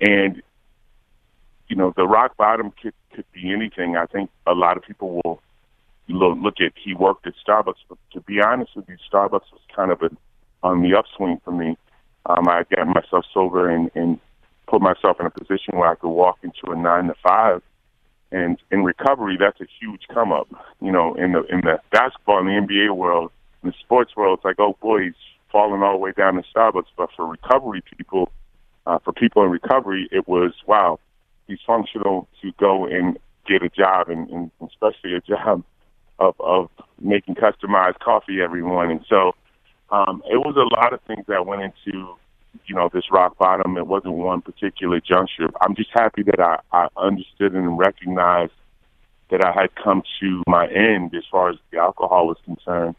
[0.00, 0.42] and
[1.68, 3.98] you know, the rock bottom could could be anything.
[3.98, 5.42] I think a lot of people will
[6.14, 9.60] look, look at he worked at Starbucks, but to be honest with you, Starbucks was
[9.74, 10.10] kind of a,
[10.62, 11.76] on the upswing for me.
[12.26, 14.18] Um, I got myself sober and, and
[14.66, 17.62] put myself in a position where I could walk into a nine to five
[18.30, 20.48] And in recovery, that's a huge come up.
[20.80, 23.30] You know, in the in the basketball in the NBA world,
[23.62, 25.14] in the sports world, it's like, oh boy, he's
[25.50, 26.92] falling all the way down to Starbucks.
[26.96, 28.30] But for recovery people,
[28.86, 31.00] uh, for people in recovery, it was wow,
[31.46, 35.64] he's functional to go and get a job, and, and especially a job
[36.18, 39.04] of of making customized coffee every morning.
[39.08, 39.34] So
[39.90, 42.16] um, it was a lot of things that went into
[42.66, 43.76] you know this rock bottom.
[43.76, 45.48] It wasn't one particular juncture.
[45.60, 48.52] I'm just happy that I, I understood and recognized
[49.30, 52.96] that I had come to my end as far as the alcohol was concerned,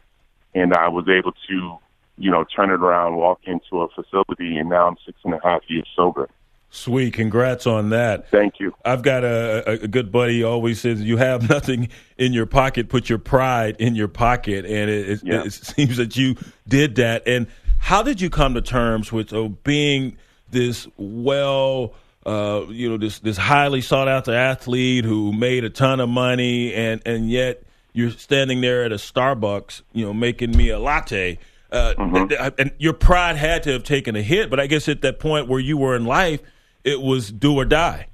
[0.54, 1.78] and I was able to
[2.18, 5.40] you know turn it around, walk into a facility, and now I'm six and a
[5.42, 6.28] half years sober.
[6.72, 8.30] Sweet, congrats on that.
[8.30, 8.72] Thank you.
[8.84, 12.88] I've got a, a, good buddy who always says, "You have nothing in your pocket,
[12.88, 15.42] put your pride in your pocket," and it, it, Yeah.
[15.44, 16.36] it seems that you
[16.68, 17.26] did that.
[17.26, 20.16] And how did you come to terms with oh, being
[20.50, 25.98] this well, uh, you know, this this highly sought after athlete who made a ton
[25.98, 30.68] of money, and and yet you're standing there at a Starbucks, you know, making me
[30.68, 31.38] a latte.
[31.72, 31.94] Uh,
[32.28, 35.20] th- and your pride had to have taken a hit, but I guess at that
[35.20, 36.40] point where you were in life,
[36.84, 38.08] it was do or die.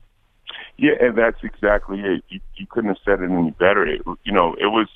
[0.77, 2.23] Yeah, and that's exactly it.
[2.29, 3.87] You, you couldn't have said it any better.
[3.87, 4.89] It, you know, it was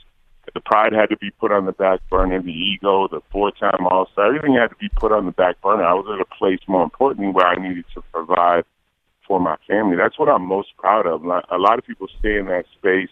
[0.52, 4.26] the pride had to be put on the back burner, the ego, the four-time All-Star,
[4.26, 5.84] everything had to be put on the back burner.
[5.84, 8.64] I was at a place, more importantly, where I needed to provide
[9.26, 9.96] for my family.
[9.96, 11.24] That's what I'm most proud of.
[11.24, 13.10] A lot of people stay in that space.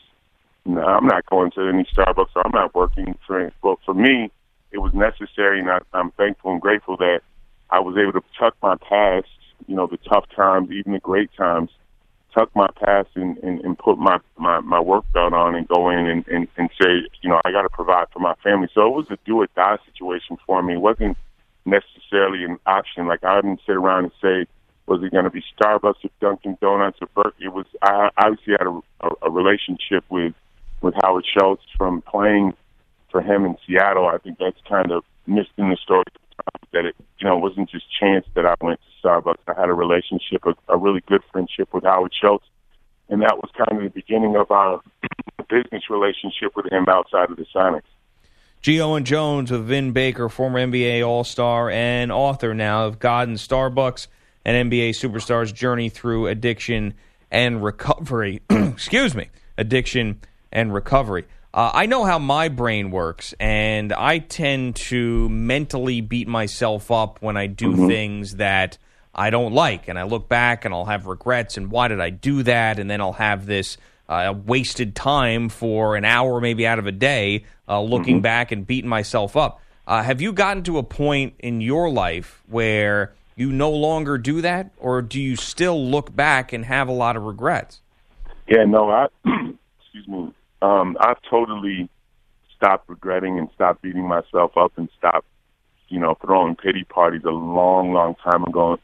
[0.67, 3.53] No, I'm not going to any Starbucks or I'm not working for.
[3.63, 4.31] But for me,
[4.73, 7.21] it was necessary, and I, I'm thankful and grateful that
[7.71, 9.29] I was able to tuck my past,
[9.67, 11.71] you know, the tough times, even the great times,
[12.35, 15.91] tuck my past and, and, and put my, my, my work belt on and go
[15.91, 16.89] in and, and, and say,
[17.23, 18.69] you know, I got to provide for my family.
[18.75, 20.75] So it was a do or die situation for me.
[20.75, 21.17] It wasn't
[21.65, 23.07] necessarily an option.
[23.07, 24.51] Like I didn't sit around and say,
[24.87, 27.47] was it going to be Starbucks or Dunkin' Donuts or Berkeley?
[27.47, 30.35] It was, I obviously had a, a, a relationship with,
[30.81, 32.55] with Howard Schultz from playing
[33.11, 34.07] for him in Seattle.
[34.07, 36.05] I think that's kind of missed in the story
[36.73, 39.39] that it, you know, wasn't just chance that I went to Starbucks.
[39.47, 42.45] I had a relationship, a, a really good friendship with Howard Schultz,
[43.09, 44.81] and that was kind of the beginning of our
[45.49, 47.83] business relationship with him outside of the Sonics.
[48.61, 48.81] G.
[48.81, 53.37] Owen Jones with Vin Baker, former NBA All Star and author now of God and
[53.37, 54.09] Starbucks,
[54.45, 56.95] an NBA superstar's journey through addiction
[57.31, 58.43] and recovery.
[58.51, 60.21] Excuse me, addiction
[60.51, 61.27] and recovery.
[61.55, 67.23] Uh, I know how my brain works, and I tend to mentally beat myself up
[67.23, 67.87] when I do Mhm.
[67.87, 68.77] things that
[69.15, 69.89] I don't like.
[69.89, 72.79] And I look back and I'll have regrets, and why did I do that?
[72.79, 73.77] And then I'll have this
[74.11, 78.23] uh, wasted time for an hour, maybe out of a day, uh, looking Mhm.
[78.23, 79.61] back and beating myself up.
[79.87, 84.41] Uh, have you gotten to a point in your life where you no longer do
[84.41, 87.83] that, or do you still look back and have a lot of regrets?
[88.47, 90.33] Yeah, no, I excuse me.
[90.63, 91.89] Um, I've totally
[92.57, 95.27] stopped regretting and stopped beating myself up and stopped,
[95.89, 98.79] you know, throwing pity parties a long, long time ago.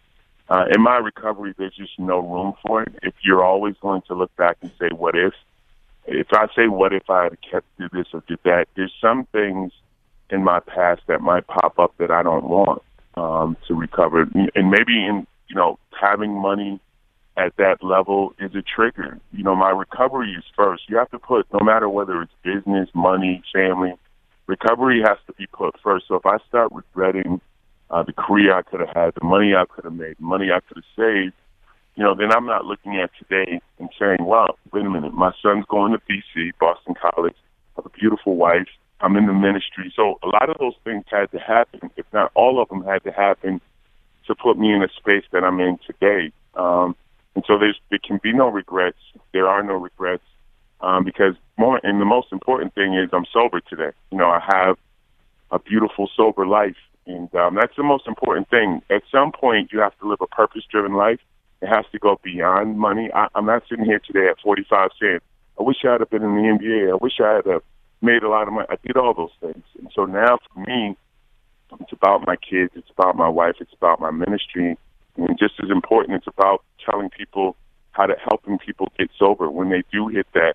[0.49, 2.95] Uh, in my recovery, there's just no room for it.
[3.03, 5.33] If you're always going to look back and say, "What if?"
[6.07, 9.73] If I say, "What if I had kept this or did that?" There's some things
[10.31, 12.83] in my past that might pop up that I don't want
[13.15, 16.79] um, to recover, and maybe in you know having money
[17.37, 19.19] at that level is a trigger.
[19.33, 20.85] You know, my recovery is first.
[20.89, 23.95] You have to put, no matter whether it's business, money, family,
[24.47, 26.07] recovery has to be put first.
[26.09, 27.41] So if I start regretting
[27.91, 30.61] uh, the career I could have had, the money I could have made, money I
[30.61, 31.35] could have saved,
[31.97, 35.33] you know, then I'm not looking at today and saying, wow, wait a minute, my
[35.43, 37.37] son's going to BC, Boston College,
[37.77, 38.69] I have a beautiful wife,
[39.01, 39.93] I'm in the ministry.
[39.95, 43.05] So a lot of those things had to happen, if not all of them had
[43.05, 43.61] to happen
[44.27, 46.33] to put me in a space that I'm in today.
[46.55, 46.97] Um,
[47.35, 48.99] and so there's, there can be no regrets.
[49.33, 50.23] There are no regrets
[50.81, 53.91] um, because more, and the most important thing is I'm sober today.
[54.11, 54.77] You know, I have
[55.51, 58.83] a beautiful sober life, and um, that's the most important thing.
[58.91, 61.21] At some point, you have to live a purpose-driven life.
[61.63, 63.11] It has to go beyond money.
[63.15, 65.19] I, I'm not sitting here today at 45 saying,
[65.59, 66.93] "I wish I had been in the NBA.
[66.93, 67.61] I wish I had uh,
[68.03, 70.97] made a lot of money." I did all those things, and so now for me,
[71.81, 72.73] it's about my kids.
[72.75, 73.57] It's about my wife.
[73.61, 74.77] It's about my ministry.
[75.17, 77.57] And just as important, it's about telling people
[77.93, 80.55] how to helping people get sober when they do hit that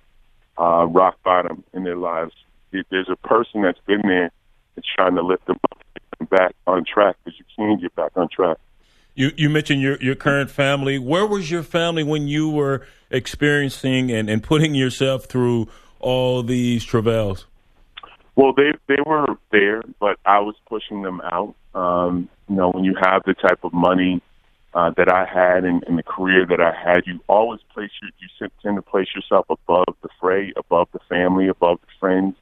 [0.57, 2.33] uh, rock bottom in their lives.
[2.71, 4.31] If There's a person that's been there
[4.75, 7.95] that's trying to lift them up, get them back on track because you can get
[7.95, 8.57] back on track.
[9.15, 10.99] You you mentioned your your current family.
[10.99, 15.67] Where was your family when you were experiencing and, and putting yourself through
[15.99, 17.45] all these travails?
[18.35, 21.55] Well, they they were there, but I was pushing them out.
[21.73, 24.21] Um, you know, when you have the type of money
[24.73, 28.11] uh, that I had and, and the career that I had, you always place your,
[28.19, 32.35] you tend to place yourself above the fray, above the family, above the friends,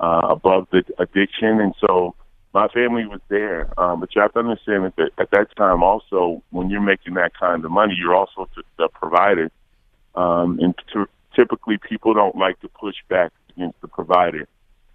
[0.00, 2.14] uh, above the addiction, and so
[2.54, 3.68] my family was there.
[3.78, 7.32] Um, but you have to understand that at that time, also when you're making that
[7.38, 9.50] kind of money, you're also the, the provider,
[10.14, 14.46] um, and t- typically people don't like to push back against the provider.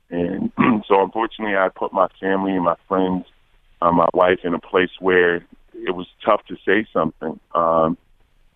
[0.10, 0.52] And
[0.88, 3.26] so, unfortunately, I put my family and my friends,
[3.82, 7.40] uh, my wife, in a place where it was tough to say something.
[7.54, 7.98] Um,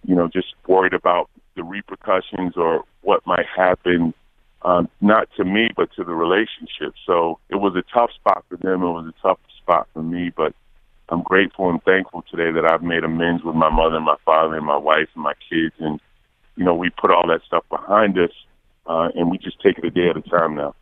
[0.06, 4.13] you know, just worried about the repercussions or what might happen,
[4.62, 6.93] um, not to me, but to the relationship.
[7.06, 8.84] So it was a tough spot for them.
[8.84, 10.53] It was a tough spot for me, but
[11.10, 14.56] I'm grateful and thankful today that I've made amends with my mother and my father
[14.56, 15.75] and my wife and my kids.
[15.80, 15.99] And,
[16.56, 18.32] you know, we put all that stuff behind us,
[18.86, 20.75] uh, and we just take it a day at a time now.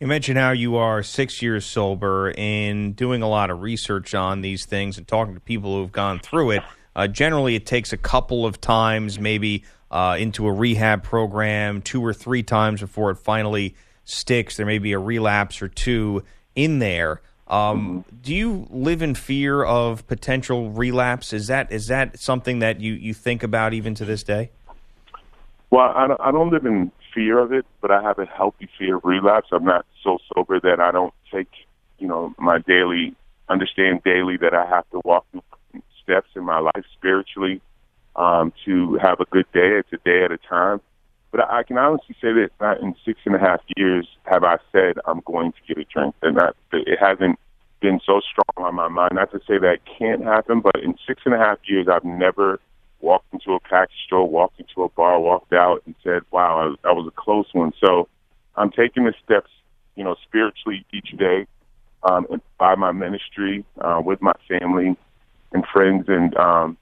[0.00, 4.42] You mentioned how you are six years sober and doing a lot of research on
[4.42, 6.62] these things and talking to people who have gone through it.
[6.94, 12.04] Uh, generally, it takes a couple of times, maybe uh, into a rehab program, two
[12.04, 14.56] or three times before it finally sticks.
[14.56, 16.22] There may be a relapse or two
[16.54, 17.20] in there.
[17.48, 21.32] Um, do you live in fear of potential relapse?
[21.32, 24.50] Is that is that something that you, you think about even to this day?
[25.70, 28.68] Well, I don't, I don't live in fear of it, but I have a healthy
[28.78, 29.48] fear of relapse.
[29.52, 31.48] I'm not so sober that I don't take,
[31.98, 33.14] you know, my daily,
[33.48, 35.42] understand daily that I have to walk through
[36.02, 37.60] steps in my life spiritually
[38.16, 39.78] um, to have a good day.
[39.78, 40.80] It's a day at a time.
[41.30, 44.56] But I can honestly say that not in six and a half years have I
[44.72, 46.14] said I'm going to get a drink.
[46.22, 47.38] And that it hasn't
[47.80, 49.12] been so strong on my mind.
[49.12, 52.58] Not to say that can't happen, but in six and a half years, I've never
[53.00, 56.96] walked into a package store, walked into a bar, walked out, and said, "Wow, that
[56.96, 58.08] was a close one." So
[58.56, 59.50] I'm taking the steps,
[59.96, 61.46] you know, spiritually each day,
[62.02, 62.26] um,
[62.58, 64.96] by my ministry, uh, with my family
[65.52, 66.76] and friends, and um,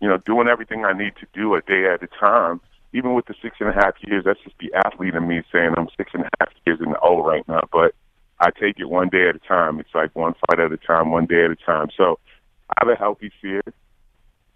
[0.00, 2.60] you know, doing everything I need to do a day at a time.
[2.92, 5.74] Even with the six and a half years, that's just the athlete in me saying
[5.76, 7.62] I'm six and a half years in the O right now.
[7.72, 7.94] But
[8.40, 9.78] I take it one day at a time.
[9.78, 11.88] It's like one fight at a time, one day at a time.
[11.96, 12.18] So
[12.70, 13.62] I have a healthy fear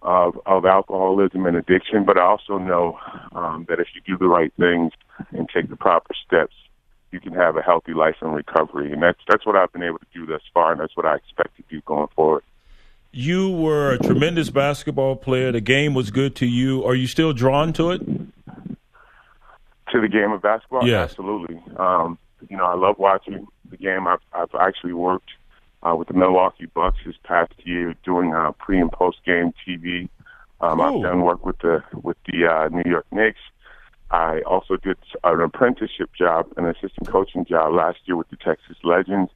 [0.04, 2.98] of, of alcoholism and addiction, but I also know
[3.32, 4.92] um, that if you do the right things
[5.32, 6.54] and take the proper steps,
[7.10, 8.92] you can have a healthy life and recovery.
[8.92, 11.16] And that's that's what I've been able to do thus far, and that's what I
[11.16, 12.44] expect to do going forward.
[13.12, 15.52] You were a tremendous basketball player.
[15.52, 16.84] The game was good to you.
[16.84, 18.00] Are you still drawn to it?
[19.92, 21.10] To the game of basketball, Yes.
[21.10, 21.62] absolutely.
[21.76, 22.18] Um,
[22.50, 24.08] you know, I love watching the game.
[24.08, 25.30] I've, I've actually worked
[25.84, 30.08] uh, with the Milwaukee Bucks this past year doing uh, pre and post game TV.
[30.60, 33.40] Um, I've done work with the with the uh, New York Knicks.
[34.10, 38.76] I also did an apprenticeship job, an assistant coaching job last year with the Texas
[38.82, 39.30] Legends.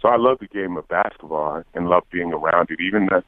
[0.00, 2.80] So I love the game of basketball and love being around it.
[2.80, 3.24] Even the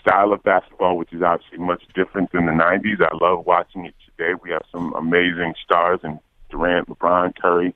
[0.00, 3.94] style of basketball, which is obviously much different than the 90s, I love watching it
[4.04, 4.38] today.
[4.42, 7.74] We have some amazing stars and Durant, LeBron, Curry,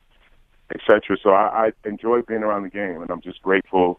[0.73, 1.17] etc.
[1.23, 3.99] So I, I enjoy being around the game, and I'm just grateful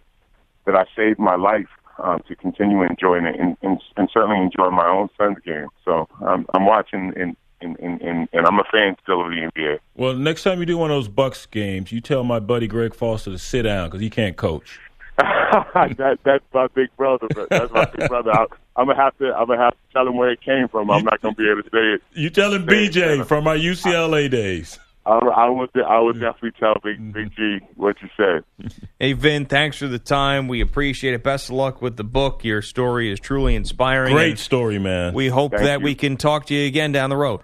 [0.69, 1.67] that I saved my life
[2.03, 5.67] um, to continue enjoying it and, and, and certainly enjoy my own son's game.
[5.83, 9.49] So um, I'm watching and, and, and, and, and I'm a fan still of the
[9.55, 9.79] NBA.
[9.95, 12.93] Well, next time you do one of those Bucks games, you tell my buddy Greg
[12.93, 14.79] Foster to sit down because he can't coach.
[15.17, 17.27] that that's my big brother.
[17.35, 18.31] But that's my big brother.
[18.31, 18.45] I,
[18.77, 19.33] I'm gonna have to.
[19.35, 20.89] I'm gonna have to tell him where it came from.
[20.89, 22.01] I'm not gonna be able to say it.
[22.13, 24.79] You tell him BJ from my UCLA days.
[25.09, 25.69] I, I would.
[25.75, 26.21] I would mm.
[26.21, 27.11] definitely tell Big mm-hmm.
[27.11, 28.43] Big G what you said.
[28.99, 30.49] Hey, Vin, thanks for the time.
[30.49, 31.23] We appreciate it.
[31.23, 32.43] Best of luck with the book.
[32.43, 34.13] Your story is truly inspiring.
[34.13, 35.13] Great story, man.
[35.13, 35.85] We hope Thank that you.
[35.85, 37.39] we can talk to you again down the road.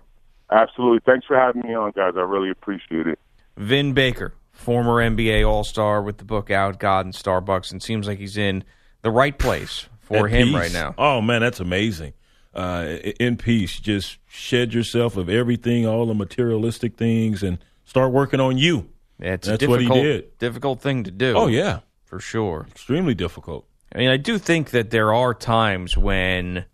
[0.52, 1.00] Absolutely.
[1.06, 2.14] Thanks for having me on, guys.
[2.18, 3.20] I really appreciate it.
[3.56, 8.06] Vin Baker, former NBA All Star with the book out, God and Starbucks, and seems
[8.06, 8.66] like he's in
[9.02, 10.56] the right place for At him peace.
[10.56, 10.94] right now.
[10.98, 12.14] Oh man, that's amazing.
[12.56, 18.40] Uh, in peace, just shed yourself of everything, all the materialistic things, and start working
[18.40, 18.88] on you.
[19.20, 20.38] It's that's a what he did.
[20.40, 21.34] difficult thing to do.
[21.36, 22.66] Oh yeah, for sure.
[22.72, 23.68] Extremely difficult.
[23.94, 26.66] I mean, I do think that there are times when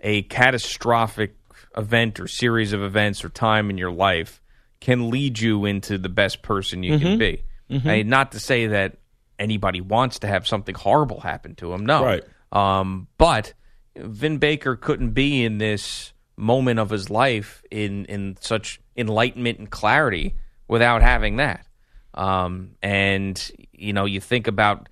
[0.00, 1.34] a catastrophic
[1.76, 4.40] event or series of events or time in your life
[4.80, 7.18] can lead you into the best person you can Mhm.
[7.18, 7.42] be.
[7.70, 7.86] Mhm.
[7.86, 8.96] I mean, not to say that
[9.38, 11.84] anybody wants to have something horrible happen to them.
[11.86, 12.04] No.
[12.04, 12.22] Right.
[12.52, 13.52] Um, but
[13.96, 19.70] Vin Baker couldn't be in this moment of his life in in such enlightenment and
[19.70, 20.34] clarity
[20.68, 21.66] without having that.
[22.14, 24.88] Um, and you know, you think about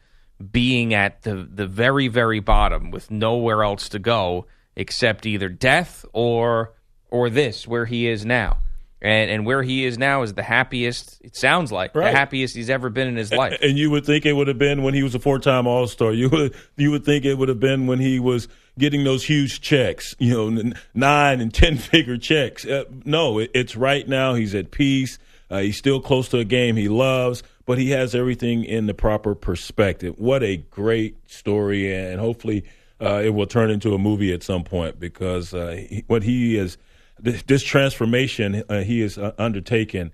[0.53, 4.47] being at the the very very bottom with nowhere else to go
[4.77, 6.75] except either death or
[7.11, 8.59] or this where he is now.
[9.01, 12.11] And and where he is now is the happiest it sounds like Right.
[12.11, 13.57] the happiest he's ever been in his life.
[13.63, 16.13] And you would think it would have been when he was a four-time All-Star.
[16.13, 18.49] You would you would think it would have been when he was
[18.79, 22.65] getting those huge checks, you know, nine and ten figure checks.
[22.65, 24.35] Uh, no, it, it's right now.
[24.35, 25.19] He's at peace.
[25.51, 28.95] Uh, he's still close to a game he loves, but he has everything in the
[28.95, 30.15] proper perspective.
[30.19, 32.65] What a great story, and hopefully
[33.01, 36.57] uh, it will turn into a movie at some point because uh, he, what he
[36.57, 36.77] is,
[37.19, 40.13] this, this transformation uh, he has uh, undertaken.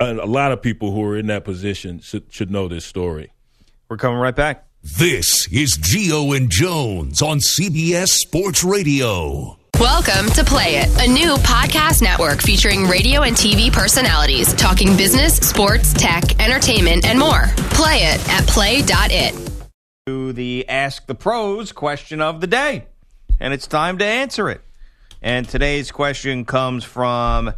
[0.00, 3.32] A, a lot of people who are in that position should, should know this story.
[3.88, 4.66] We're coming right back.
[4.94, 9.58] This is Geo and Jones on CBS Sports Radio.
[9.80, 15.38] Welcome to Play It, a new podcast network featuring radio and TV personalities talking business,
[15.38, 17.46] sports, tech, entertainment, and more.
[17.70, 19.34] Play it at play.it.
[20.06, 22.86] To the Ask the Pros question of the day.
[23.40, 24.60] And it's time to answer it.
[25.20, 27.52] And today's question comes from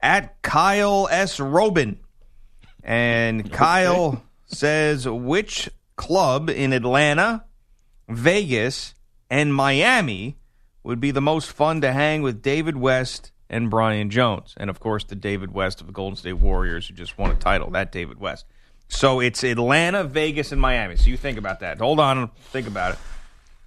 [0.00, 1.40] at Kyle S.
[1.40, 1.98] Robin.
[2.84, 5.68] And Kyle says, which
[5.98, 7.44] club in Atlanta,
[8.08, 8.94] Vegas,
[9.28, 10.38] and Miami
[10.82, 14.54] would be the most fun to hang with David West and Brian Jones?
[14.56, 17.34] And of course, the David West of the Golden State Warriors who just won a
[17.34, 18.46] title, that David West.
[18.88, 20.96] So it's Atlanta, Vegas, and Miami.
[20.96, 21.78] So you think about that.
[21.78, 22.98] Hold on think about it.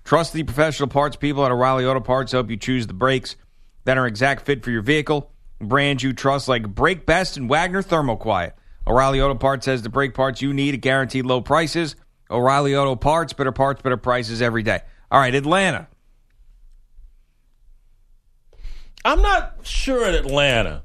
[0.04, 3.36] Trust the professional parts people at O'Reilly Auto Parts help you choose the brakes
[3.84, 5.32] that are exact fit for your vehicle.
[5.60, 8.54] Brands you trust like Brake Best and Wagner Thermoquiet.
[8.88, 11.96] O'Reilly Auto Parts has the brake parts you need at guaranteed low prices.
[12.32, 14.80] O'Reilly Auto Parts, better parts, better prices every day.
[15.12, 15.88] All right, Atlanta.
[19.04, 20.84] I'm not sure at Atlanta.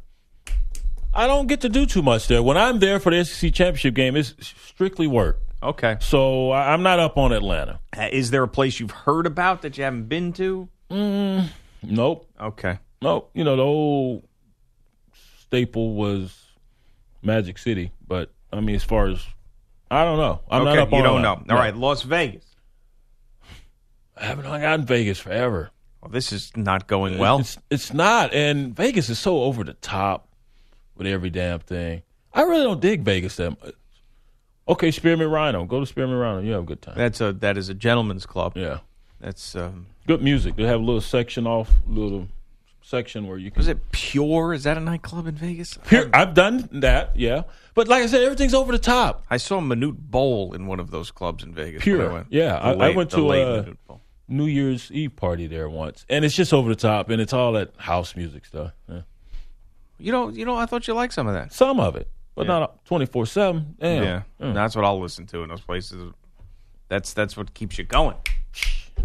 [1.14, 2.42] I don't get to do too much there.
[2.42, 5.40] When I'm there for the SEC championship game, it's strictly work.
[5.62, 5.96] Okay.
[6.00, 7.80] So I'm not up on Atlanta.
[7.96, 10.68] Uh, Is there a place you've heard about that you haven't been to?
[10.90, 11.48] Mm,
[11.82, 12.28] nope.
[12.40, 12.78] Okay.
[13.00, 13.30] Nope.
[13.34, 14.28] You know, the old
[15.40, 16.38] staple was
[17.22, 19.24] Magic City, but I mean, as far as
[19.90, 21.22] I don't know, I'm okay, not up you on don't that.
[21.22, 21.34] know.
[21.34, 21.54] All No.
[21.56, 22.44] right, Las Vegas.
[24.16, 25.70] I haven't hung out in Vegas forever.
[26.00, 27.40] Well, this is not going well.
[27.40, 30.28] It's, it's not, and Vegas is so over the top
[30.96, 32.02] with every damn thing.
[32.32, 33.74] I really don't dig Vegas that much.
[34.68, 35.64] Okay, Spearmint Rhino.
[35.64, 36.40] Go to Spearmint Rhino.
[36.40, 36.94] You have a good time.
[36.96, 38.56] That's a that is a gentleman's club.
[38.56, 38.78] Yeah.
[39.20, 40.56] That's um Good music.
[40.56, 42.28] They have a little section off, little
[42.86, 43.58] section where you can.
[43.60, 44.54] Was it Pure?
[44.54, 45.76] Is that a nightclub in Vegas?
[45.86, 47.42] Pure, I've done that, yeah.
[47.74, 49.24] But like I said, everything's over the top.
[49.28, 51.84] I saw Manute Bol in one of those clubs in Vegas.
[51.84, 52.26] when I Pure, went.
[52.30, 52.56] yeah.
[52.56, 53.66] I, I went to a
[54.28, 57.52] New Year's Eve party there once, and it's just over the top, and it's all
[57.52, 58.72] that house music stuff.
[58.88, 59.00] Yeah.
[59.98, 61.52] You know, you know, I thought you liked some of that.
[61.52, 62.58] Some of it, but Yeah.
[62.60, 63.76] not twenty four seven.
[63.80, 66.12] Yeah, that's what I'll listen to in those places.
[66.88, 68.16] That's that's what keeps you going.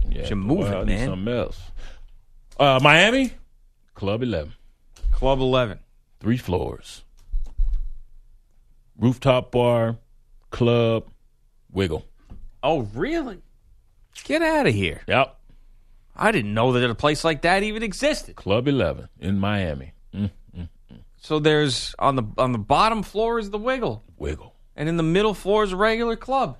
[0.09, 1.07] Yeah, moving, well, I need man.
[1.09, 1.61] Something else.
[2.59, 3.31] Uh, Miami,
[4.01, 4.53] Club Eleven,
[5.11, 5.77] Club Eleven.
[6.19, 7.03] three floors,
[8.97, 9.97] rooftop bar,
[10.49, 11.07] club,
[11.71, 12.07] wiggle.
[12.63, 13.43] Oh, really?
[14.23, 15.01] Get out of here!
[15.07, 15.37] Yep,
[16.15, 18.35] I didn't know that a place like that even existed.
[18.35, 19.93] Club Eleven in Miami.
[20.15, 24.55] Mm, mm, mm, So there's on the on the bottom floor is the Wiggle, wiggle.
[24.75, 26.57] and in the middle floor is a regular club,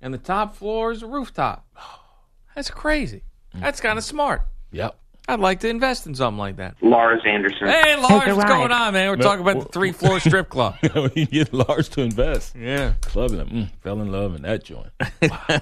[0.00, 1.66] and the top floor is a rooftop.
[2.54, 3.24] That's crazy.
[3.56, 3.60] Mm.
[3.62, 4.42] That's kind of smart.
[4.70, 4.96] Yep.
[5.26, 6.76] I'd like to invest in something like that.
[6.82, 7.66] Lars Anderson.
[7.68, 9.08] Hey, Lars, what's going on, man?
[9.08, 10.76] We're No, talking about well- the three floor strip club.
[11.14, 12.54] you get Lars to invest.
[12.54, 12.94] Yeah.
[13.00, 13.56] Club Eleven.
[13.56, 14.90] Mm, fell in love in that joint.
[15.22, 15.60] Wow.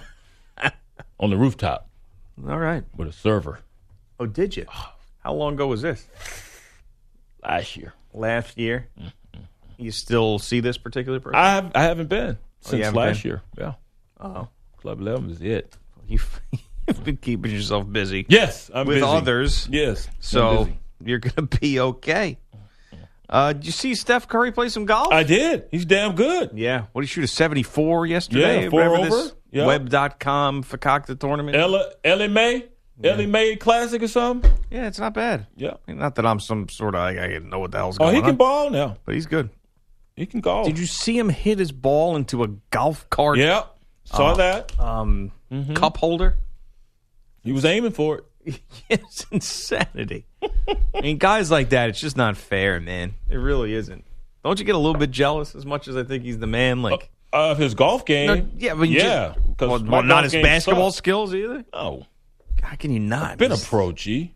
[1.20, 1.88] On the rooftop
[2.48, 2.82] All right.
[2.96, 3.60] with a server
[4.18, 4.66] Oh, did you?
[5.22, 6.04] How long ago was this?
[7.44, 7.92] last year.
[8.12, 8.88] Last year.
[9.78, 11.36] You still see this particular person?
[11.36, 13.30] I have, I haven't been since Oh, haven't last been?
[13.30, 13.42] year.
[13.56, 13.72] Yeah.
[14.20, 14.48] oh,
[14.78, 15.76] Club Eleven is it.
[16.08, 16.40] you've,
[16.96, 18.26] you've been keeping yourself busy.
[18.28, 19.06] Yes, I'm with busy.
[19.06, 19.68] others.
[19.70, 20.08] Yes.
[20.20, 20.68] So
[21.04, 22.38] you're going to be okay.
[23.28, 25.10] Uh, did you see Steph Curry play some golf?
[25.12, 25.66] I did.
[25.70, 26.50] He's damn good.
[26.54, 26.84] yeah.
[26.92, 27.24] What did he shoot?
[27.24, 28.64] A 74 yesterday?
[28.64, 29.22] Yeah, four Whatever over.
[29.24, 29.66] This Yeah.
[29.66, 31.56] Web.com Fakakta tournament.
[31.56, 32.66] Ella Ellie Mae,
[33.02, 34.50] Ellie Mae Classic or something.
[34.70, 35.46] yeah, it's not bad.
[35.56, 35.70] Yeah.
[35.70, 38.08] I mean, Not that I'm some sort of, I, I know what the hell's going
[38.08, 38.14] on.
[38.14, 38.36] Oh, he can on.
[38.36, 38.98] ball now.
[39.06, 39.48] But he's good.
[40.14, 40.66] He can golf.
[40.66, 43.62] Did you see him hit his ball into a golf cart Yeah.
[44.04, 44.36] Saw Oh.
[44.36, 44.78] that.
[44.78, 45.72] um, Mm-hmm.
[45.74, 46.36] cup holder?
[47.42, 48.60] He was aiming for it.
[48.88, 50.26] it's insanity.
[50.94, 53.14] I mean, guys like that, it's just not fair, man.
[53.28, 54.04] It really isn't.
[54.44, 56.82] Don't you get a little bit jealous as much as I think he's the man?
[56.82, 58.26] Like, Of his golf game.
[58.26, 59.34] No, yeah, but yeah.
[59.36, 60.98] just- well, well, not his basketball sucks.
[60.98, 61.64] skills either.
[61.72, 62.06] No.
[62.62, 63.38] How can you not?
[63.38, 64.34] Been a pro, G.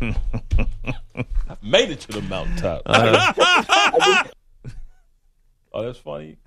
[0.00, 2.82] I've made it to the mountaintop.
[2.86, 4.24] Uh-huh.
[5.72, 6.38] oh, that's funny.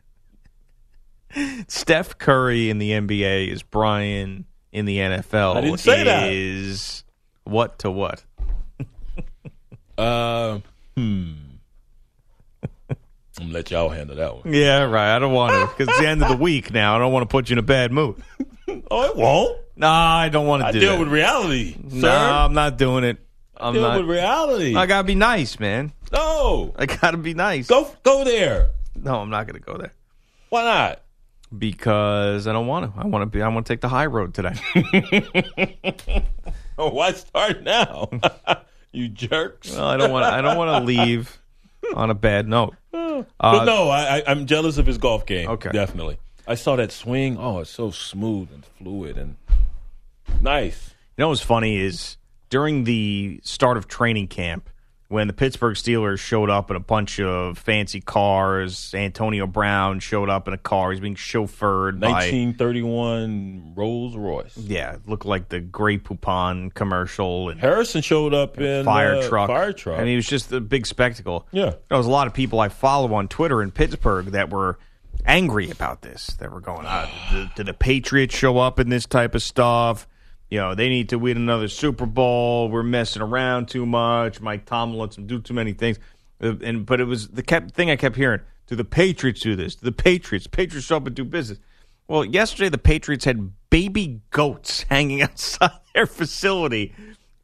[1.68, 5.56] Steph Curry in the NBA is Brian in the NFL.
[5.56, 6.30] I didn't say that.
[6.32, 7.04] Is
[7.44, 8.24] what to what?
[9.98, 10.60] Uh,
[10.96, 11.34] hmm.
[12.64, 12.98] I'm
[13.38, 14.54] gonna let y'all handle that one.
[14.54, 15.14] Yeah, right.
[15.16, 16.96] I don't want to because it's the end of the week now.
[16.96, 18.16] I don't want to put you in a bad mood.
[18.92, 19.58] Oh, it won't.
[19.76, 21.00] Nah, I don't want to do deal that.
[21.00, 22.10] with reality, No, sir.
[22.10, 23.18] I'm not doing it.
[23.58, 23.98] I'm deal not.
[24.00, 24.76] with reality.
[24.76, 25.92] I gotta be nice, man.
[26.14, 27.68] no, I gotta be nice.
[27.68, 28.70] go go there.
[28.96, 29.92] No, I'm not gonna go there
[30.50, 31.02] Why not?
[31.58, 33.00] Because I don't want to.
[33.00, 33.42] I want to be.
[33.42, 34.54] I want to take the high road today.
[36.80, 38.10] Oh, why start now?
[38.94, 39.76] you jerks.
[39.76, 40.24] well, I don't want.
[40.26, 41.38] I don't want to leave
[41.94, 42.74] on a bad note.
[42.92, 45.50] but Uh, no, I, I, I'm jealous of his golf game.
[45.50, 45.72] Okay.
[45.72, 46.20] definitely.
[46.48, 47.38] I saw that swing.
[47.38, 49.36] Oh, it's so smooth and fluid and
[50.40, 50.96] nice.
[51.18, 52.16] You know what's funny is
[52.50, 54.70] during the start of training camp,
[55.10, 60.30] when the Pittsburgh Steelers showed up in a bunch of fancy cars, Antonio Brown showed
[60.30, 60.92] up in a car.
[60.92, 64.56] He's being chauffeured by 1931 Rolls Royce.
[64.58, 69.48] yeah, looked like the Grey Poupon commercial and Harrison showed up in fire uh, truck.
[69.48, 70.00] Fire truck.
[70.00, 71.48] I mean, it was just a big spectacle.
[71.52, 71.74] Yeah.
[71.90, 74.78] There was a lot of people I follow on Twitter in Pittsburgh that were
[75.26, 76.28] angry about this.
[76.40, 80.08] That were going, uh, did, did the Patriots show up in this type of stuff?
[80.50, 82.70] You know, they need to win another Super Bowl.
[82.70, 84.42] We're messing around too much.
[84.42, 86.00] Mike Tomlin lets them do too many things.
[86.42, 89.56] Uh, And but it was the kept thing I kept hearing: Do the Patriots do
[89.56, 89.76] this?
[89.76, 90.48] Do the Patriots?
[90.48, 91.60] Patriots show up and do business.
[92.08, 96.96] Well, yesterday the Patriots had baby goats hanging outside their facility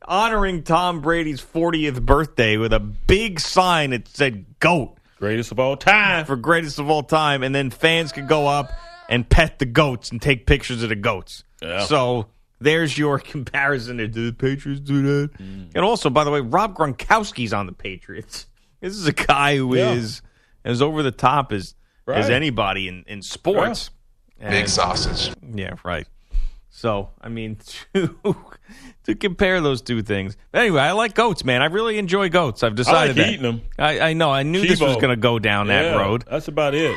[0.07, 5.75] honoring Tom Brady's 40th birthday with a big sign that said goat Greatest of all
[5.77, 6.25] time.
[6.25, 8.71] for greatest of all time and then fans could go up
[9.09, 11.43] and pet the goats and take pictures of the goats.
[11.61, 11.85] Yeah.
[11.85, 12.27] So
[12.65, 13.97] there's your comparison.
[13.97, 15.33] to Do the Patriots do that?
[15.37, 15.71] Mm.
[15.75, 18.47] And also, by the way, Rob Gronkowski's on the Patriots.
[18.81, 20.21] This is a guy who is
[20.65, 20.71] Yeah.
[20.71, 21.73] as over the top as
[22.07, 23.89] as anybody in, in sports.
[24.39, 25.33] Big And- sausage.
[25.55, 26.05] yeah, right.
[26.69, 27.57] So, I mean,
[27.95, 28.15] to,
[29.05, 30.37] to compare those two things.
[30.51, 31.63] But anyway, I like goats, man.
[31.63, 32.61] I really enjoy goats.
[32.61, 33.29] I've decided like that.
[33.33, 33.61] eating them.
[33.79, 34.29] I, I know.
[34.29, 36.25] I knew this was going to go down that Yeah, road.
[36.29, 36.95] That's about it.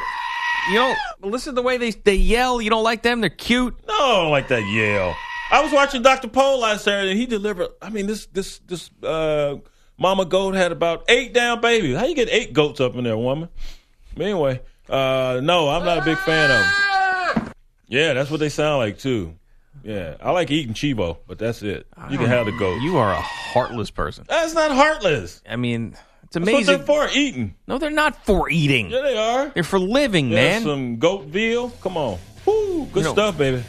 [0.71, 2.61] You know, listen to the way they, they yell.
[2.61, 3.21] You don't like them?
[3.23, 3.75] They're cute.
[3.87, 5.17] No, I don't like that yell.
[5.51, 6.29] I was watching Dr.
[6.29, 7.69] Pol last Saturday, and he delivered.
[7.81, 9.57] I mean, this this this uh,
[9.99, 11.97] mama goat had about eight down babies.
[11.97, 13.49] How you get eight goats up in there, woman?
[14.15, 17.53] But anyway, uh, no, I'm not a big fan of them.
[17.89, 19.35] Yeah, that's what they sound like too.
[19.83, 21.87] Yeah, I like eating chivo, but that's it.
[22.11, 22.83] You can have the goat.
[22.83, 24.25] You are a heartless person.
[24.29, 25.41] That's not heartless.
[25.49, 25.93] I mean,
[26.25, 26.77] it's That's what amazing.
[26.79, 27.55] they're for eating.
[27.67, 28.91] no, they're not for eating.
[28.91, 29.49] Yeah, they are.
[29.51, 30.63] They're for living, Yeah, man.
[30.63, 31.71] some goat veal.
[31.81, 33.63] Come on, Woo, good You know- stuff, baby.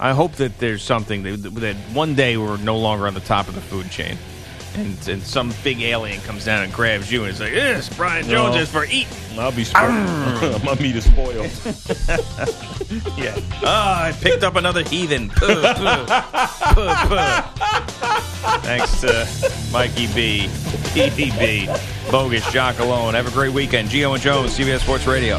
[0.00, 3.48] I hope that there's something that, that one day we're no longer on the top
[3.48, 4.16] of the food chain.
[4.74, 8.28] And, and some big alien comes down and grabs you and is like, "Yes, Brian
[8.28, 8.60] Jones No.
[8.60, 10.62] is for eating." I'll be spoiled.
[10.64, 11.50] My meat is spoiled.
[13.18, 13.38] Yeah.
[13.64, 15.28] Ah, I picked up another heathen.
[15.28, 16.06] Puh, puh,
[16.74, 17.42] puh, puh.
[18.62, 19.28] Thanks to
[19.72, 20.46] Mikey B,
[20.94, 21.66] PPB,
[22.08, 23.12] Bogusch, Jock Alone.
[23.14, 23.90] Have a great weekend.
[23.90, 25.38] Geo and Jones, CBS Sports Radio.